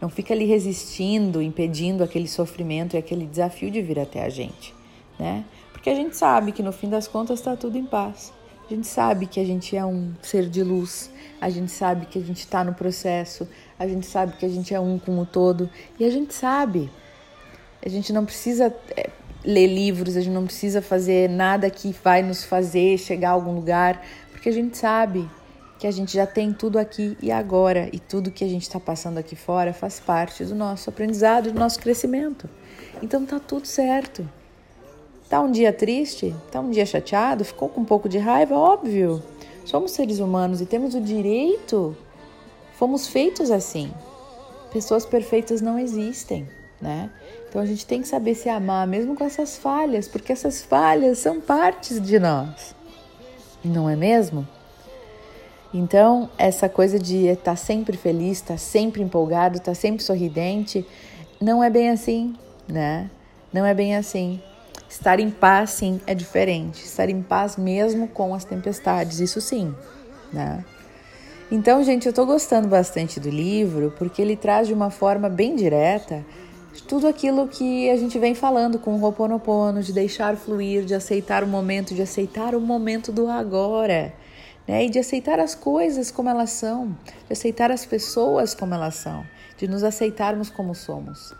não 0.00 0.10
fica 0.10 0.34
ali 0.34 0.44
resistindo, 0.44 1.40
impedindo 1.40 2.04
aquele 2.04 2.28
sofrimento 2.28 2.94
e 2.94 2.98
aquele 2.98 3.24
desafio 3.24 3.70
de 3.70 3.80
vir 3.80 3.98
até 3.98 4.24
a 4.24 4.28
gente, 4.28 4.74
né? 5.18 5.44
Porque 5.72 5.88
a 5.88 5.94
gente 5.94 6.16
sabe 6.16 6.52
que 6.52 6.62
no 6.62 6.72
fim 6.72 6.90
das 6.90 7.08
contas 7.08 7.38
está 7.38 7.56
tudo 7.56 7.78
em 7.78 7.86
paz. 7.86 8.32
A 8.70 8.72
gente 8.72 8.86
sabe 8.86 9.26
que 9.26 9.40
a 9.40 9.44
gente 9.44 9.76
é 9.76 9.84
um 9.84 10.12
ser 10.22 10.48
de 10.48 10.62
luz, 10.62 11.10
a 11.40 11.50
gente 11.50 11.72
sabe 11.72 12.06
que 12.06 12.16
a 12.16 12.22
gente 12.22 12.38
está 12.38 12.62
no 12.62 12.72
processo, 12.72 13.48
a 13.76 13.84
gente 13.84 14.06
sabe 14.06 14.36
que 14.36 14.46
a 14.46 14.48
gente 14.48 14.72
é 14.72 14.78
um 14.78 14.96
com 14.96 15.18
o 15.18 15.26
todo 15.26 15.68
e 15.98 16.04
a 16.04 16.10
gente 16.10 16.32
sabe. 16.32 16.88
A 17.84 17.88
gente 17.88 18.12
não 18.12 18.24
precisa 18.24 18.72
é, 18.96 19.10
ler 19.44 19.66
livros, 19.66 20.16
a 20.16 20.20
gente 20.20 20.32
não 20.32 20.44
precisa 20.44 20.80
fazer 20.80 21.28
nada 21.28 21.68
que 21.68 21.92
vai 22.04 22.22
nos 22.22 22.44
fazer 22.44 22.96
chegar 22.96 23.30
a 23.30 23.32
algum 23.32 23.56
lugar, 23.56 24.06
porque 24.30 24.48
a 24.48 24.52
gente 24.52 24.78
sabe 24.78 25.28
que 25.76 25.88
a 25.88 25.90
gente 25.90 26.14
já 26.14 26.24
tem 26.24 26.52
tudo 26.52 26.78
aqui 26.78 27.18
e 27.20 27.32
agora 27.32 27.88
e 27.92 27.98
tudo 27.98 28.30
que 28.30 28.44
a 28.44 28.48
gente 28.48 28.62
está 28.62 28.78
passando 28.78 29.18
aqui 29.18 29.34
fora 29.34 29.72
faz 29.72 29.98
parte 29.98 30.44
do 30.44 30.54
nosso 30.54 30.88
aprendizado, 30.88 31.50
do 31.50 31.58
nosso 31.58 31.80
crescimento. 31.80 32.48
Então 33.02 33.26
tá 33.26 33.40
tudo 33.40 33.66
certo. 33.66 34.24
Tá 35.30 35.40
um 35.40 35.50
dia 35.50 35.72
triste? 35.72 36.34
Tá 36.50 36.58
um 36.58 36.70
dia 36.70 36.84
chateado? 36.84 37.44
Ficou 37.44 37.68
com 37.68 37.82
um 37.82 37.84
pouco 37.84 38.08
de 38.08 38.18
raiva? 38.18 38.56
Óbvio. 38.58 39.22
Somos 39.64 39.92
seres 39.92 40.18
humanos 40.18 40.60
e 40.60 40.66
temos 40.66 40.96
o 40.96 41.00
direito, 41.00 41.96
fomos 42.72 43.06
feitos 43.06 43.52
assim. 43.52 43.92
Pessoas 44.72 45.06
perfeitas 45.06 45.60
não 45.60 45.78
existem, 45.78 46.48
né? 46.80 47.08
Então 47.48 47.62
a 47.62 47.66
gente 47.66 47.86
tem 47.86 48.02
que 48.02 48.08
saber 48.08 48.34
se 48.34 48.48
amar 48.48 48.88
mesmo 48.88 49.14
com 49.14 49.22
essas 49.22 49.56
falhas, 49.56 50.08
porque 50.08 50.32
essas 50.32 50.62
falhas 50.62 51.18
são 51.18 51.40
partes 51.40 52.00
de 52.00 52.18
nós. 52.18 52.74
Não 53.64 53.88
é 53.88 53.94
mesmo? 53.94 54.48
Então, 55.72 56.28
essa 56.36 56.68
coisa 56.68 56.98
de 56.98 57.26
estar 57.26 57.54
sempre 57.54 57.96
feliz, 57.96 58.38
estar 58.38 58.58
sempre 58.58 59.00
empolgado, 59.00 59.58
estar 59.58 59.74
sempre 59.74 60.02
sorridente, 60.02 60.84
não 61.40 61.62
é 61.62 61.70
bem 61.70 61.90
assim, 61.90 62.34
né? 62.66 63.08
Não 63.52 63.64
é 63.64 63.72
bem 63.72 63.94
assim. 63.94 64.42
Estar 64.90 65.20
em 65.20 65.30
paz, 65.30 65.70
sim, 65.70 66.00
é 66.04 66.16
diferente. 66.16 66.84
Estar 66.84 67.08
em 67.08 67.22
paz 67.22 67.56
mesmo 67.56 68.08
com 68.08 68.34
as 68.34 68.44
tempestades, 68.44 69.20
isso 69.20 69.40
sim, 69.40 69.72
né? 70.32 70.64
Então, 71.48 71.82
gente, 71.84 72.06
eu 72.06 72.12
tô 72.12 72.26
gostando 72.26 72.66
bastante 72.66 73.20
do 73.20 73.30
livro 73.30 73.94
porque 73.96 74.20
ele 74.20 74.36
traz 74.36 74.66
de 74.66 74.74
uma 74.74 74.90
forma 74.90 75.28
bem 75.28 75.54
direta 75.54 76.24
tudo 76.88 77.06
aquilo 77.06 77.46
que 77.46 77.88
a 77.88 77.96
gente 77.96 78.18
vem 78.18 78.34
falando 78.34 78.80
com 78.80 78.96
o 78.96 79.00
Ho'oponopono, 79.00 79.80
de 79.80 79.92
deixar 79.92 80.36
fluir, 80.36 80.84
de 80.84 80.94
aceitar 80.94 81.44
o 81.44 81.46
momento, 81.46 81.94
de 81.94 82.02
aceitar 82.02 82.54
o 82.54 82.60
momento 82.60 83.12
do 83.12 83.28
agora, 83.28 84.12
né? 84.66 84.86
E 84.86 84.90
de 84.90 84.98
aceitar 84.98 85.38
as 85.38 85.54
coisas 85.54 86.10
como 86.10 86.28
elas 86.28 86.50
são, 86.50 86.96
de 87.26 87.32
aceitar 87.32 87.70
as 87.70 87.86
pessoas 87.86 88.54
como 88.54 88.74
elas 88.74 88.96
são, 88.96 89.24
de 89.56 89.68
nos 89.68 89.84
aceitarmos 89.84 90.50
como 90.50 90.74
somos 90.74 91.32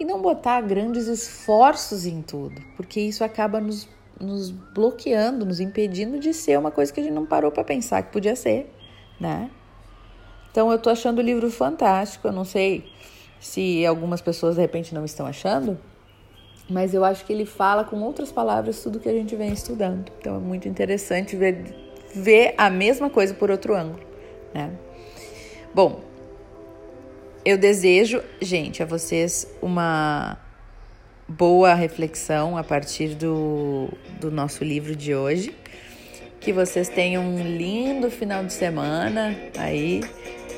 e 0.00 0.04
não 0.04 0.22
botar 0.22 0.62
grandes 0.62 1.06
esforços 1.06 2.06
em 2.06 2.22
tudo, 2.22 2.62
porque 2.74 2.98
isso 2.98 3.22
acaba 3.22 3.60
nos, 3.60 3.86
nos 4.18 4.50
bloqueando, 4.50 5.44
nos 5.44 5.60
impedindo 5.60 6.18
de 6.18 6.32
ser 6.32 6.58
uma 6.58 6.70
coisa 6.70 6.90
que 6.90 7.00
a 7.00 7.02
gente 7.02 7.12
não 7.12 7.26
parou 7.26 7.52
para 7.52 7.62
pensar 7.62 8.02
que 8.02 8.10
podia 8.10 8.34
ser, 8.34 8.72
né? 9.20 9.50
Então 10.50 10.72
eu 10.72 10.78
tô 10.78 10.88
achando 10.88 11.18
o 11.18 11.22
livro 11.22 11.50
fantástico, 11.50 12.26
eu 12.26 12.32
não 12.32 12.46
sei 12.46 12.90
se 13.38 13.84
algumas 13.84 14.22
pessoas 14.22 14.54
de 14.54 14.62
repente 14.62 14.94
não 14.94 15.04
estão 15.04 15.26
achando, 15.26 15.78
mas 16.68 16.94
eu 16.94 17.04
acho 17.04 17.26
que 17.26 17.32
ele 17.32 17.44
fala 17.44 17.84
com 17.84 18.00
outras 18.00 18.32
palavras 18.32 18.82
tudo 18.82 18.98
que 18.98 19.08
a 19.08 19.12
gente 19.12 19.36
vem 19.36 19.52
estudando. 19.52 20.10
Então 20.18 20.36
é 20.36 20.38
muito 20.38 20.66
interessante 20.66 21.36
ver, 21.36 21.74
ver 22.14 22.54
a 22.56 22.70
mesma 22.70 23.10
coisa 23.10 23.34
por 23.34 23.50
outro 23.50 23.76
ângulo, 23.76 24.00
né? 24.54 24.70
Bom, 25.74 26.00
eu 27.44 27.56
desejo, 27.56 28.22
gente, 28.40 28.82
a 28.82 28.86
vocês 28.86 29.46
uma 29.62 30.36
boa 31.26 31.74
reflexão 31.74 32.56
a 32.56 32.64
partir 32.64 33.14
do, 33.14 33.88
do 34.20 34.30
nosso 34.30 34.64
livro 34.64 34.94
de 34.94 35.14
hoje. 35.14 35.56
Que 36.40 36.52
vocês 36.52 36.88
tenham 36.88 37.22
um 37.22 37.42
lindo 37.42 38.10
final 38.10 38.44
de 38.44 38.52
semana 38.52 39.36
aí, 39.58 40.02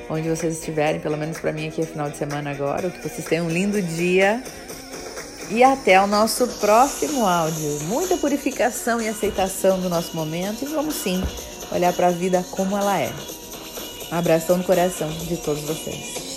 onde 0.09 0.29
vocês 0.29 0.59
estiverem, 0.59 1.01
pelo 1.01 1.17
menos 1.17 1.39
para 1.39 1.53
mim 1.53 1.69
aqui 1.69 1.83
é 1.83 1.87
final 1.87 2.09
de 2.09 2.17
semana 2.17 2.51
agora. 2.51 2.91
Que 2.91 3.09
vocês 3.09 3.27
tenham 3.27 3.47
um 3.47 3.51
lindo 3.51 3.81
dia. 3.83 4.43
E 5.51 5.63
até 5.63 6.01
o 6.01 6.07
nosso 6.07 6.47
próximo 6.61 7.27
áudio. 7.27 7.81
Muita 7.83 8.17
purificação 8.17 9.01
e 9.01 9.09
aceitação 9.09 9.81
do 9.81 9.89
nosso 9.89 10.17
momento. 10.17 10.65
E 10.65 10.67
vamos 10.67 10.95
sim 10.95 11.23
olhar 11.71 11.93
para 11.93 12.09
a 12.09 12.11
vida 12.11 12.45
como 12.51 12.77
ela 12.77 12.99
é. 12.99 13.13
Um 14.11 14.17
abração 14.17 14.57
no 14.57 14.65
coração 14.65 15.09
de 15.11 15.37
todos 15.37 15.63
vocês. 15.63 16.32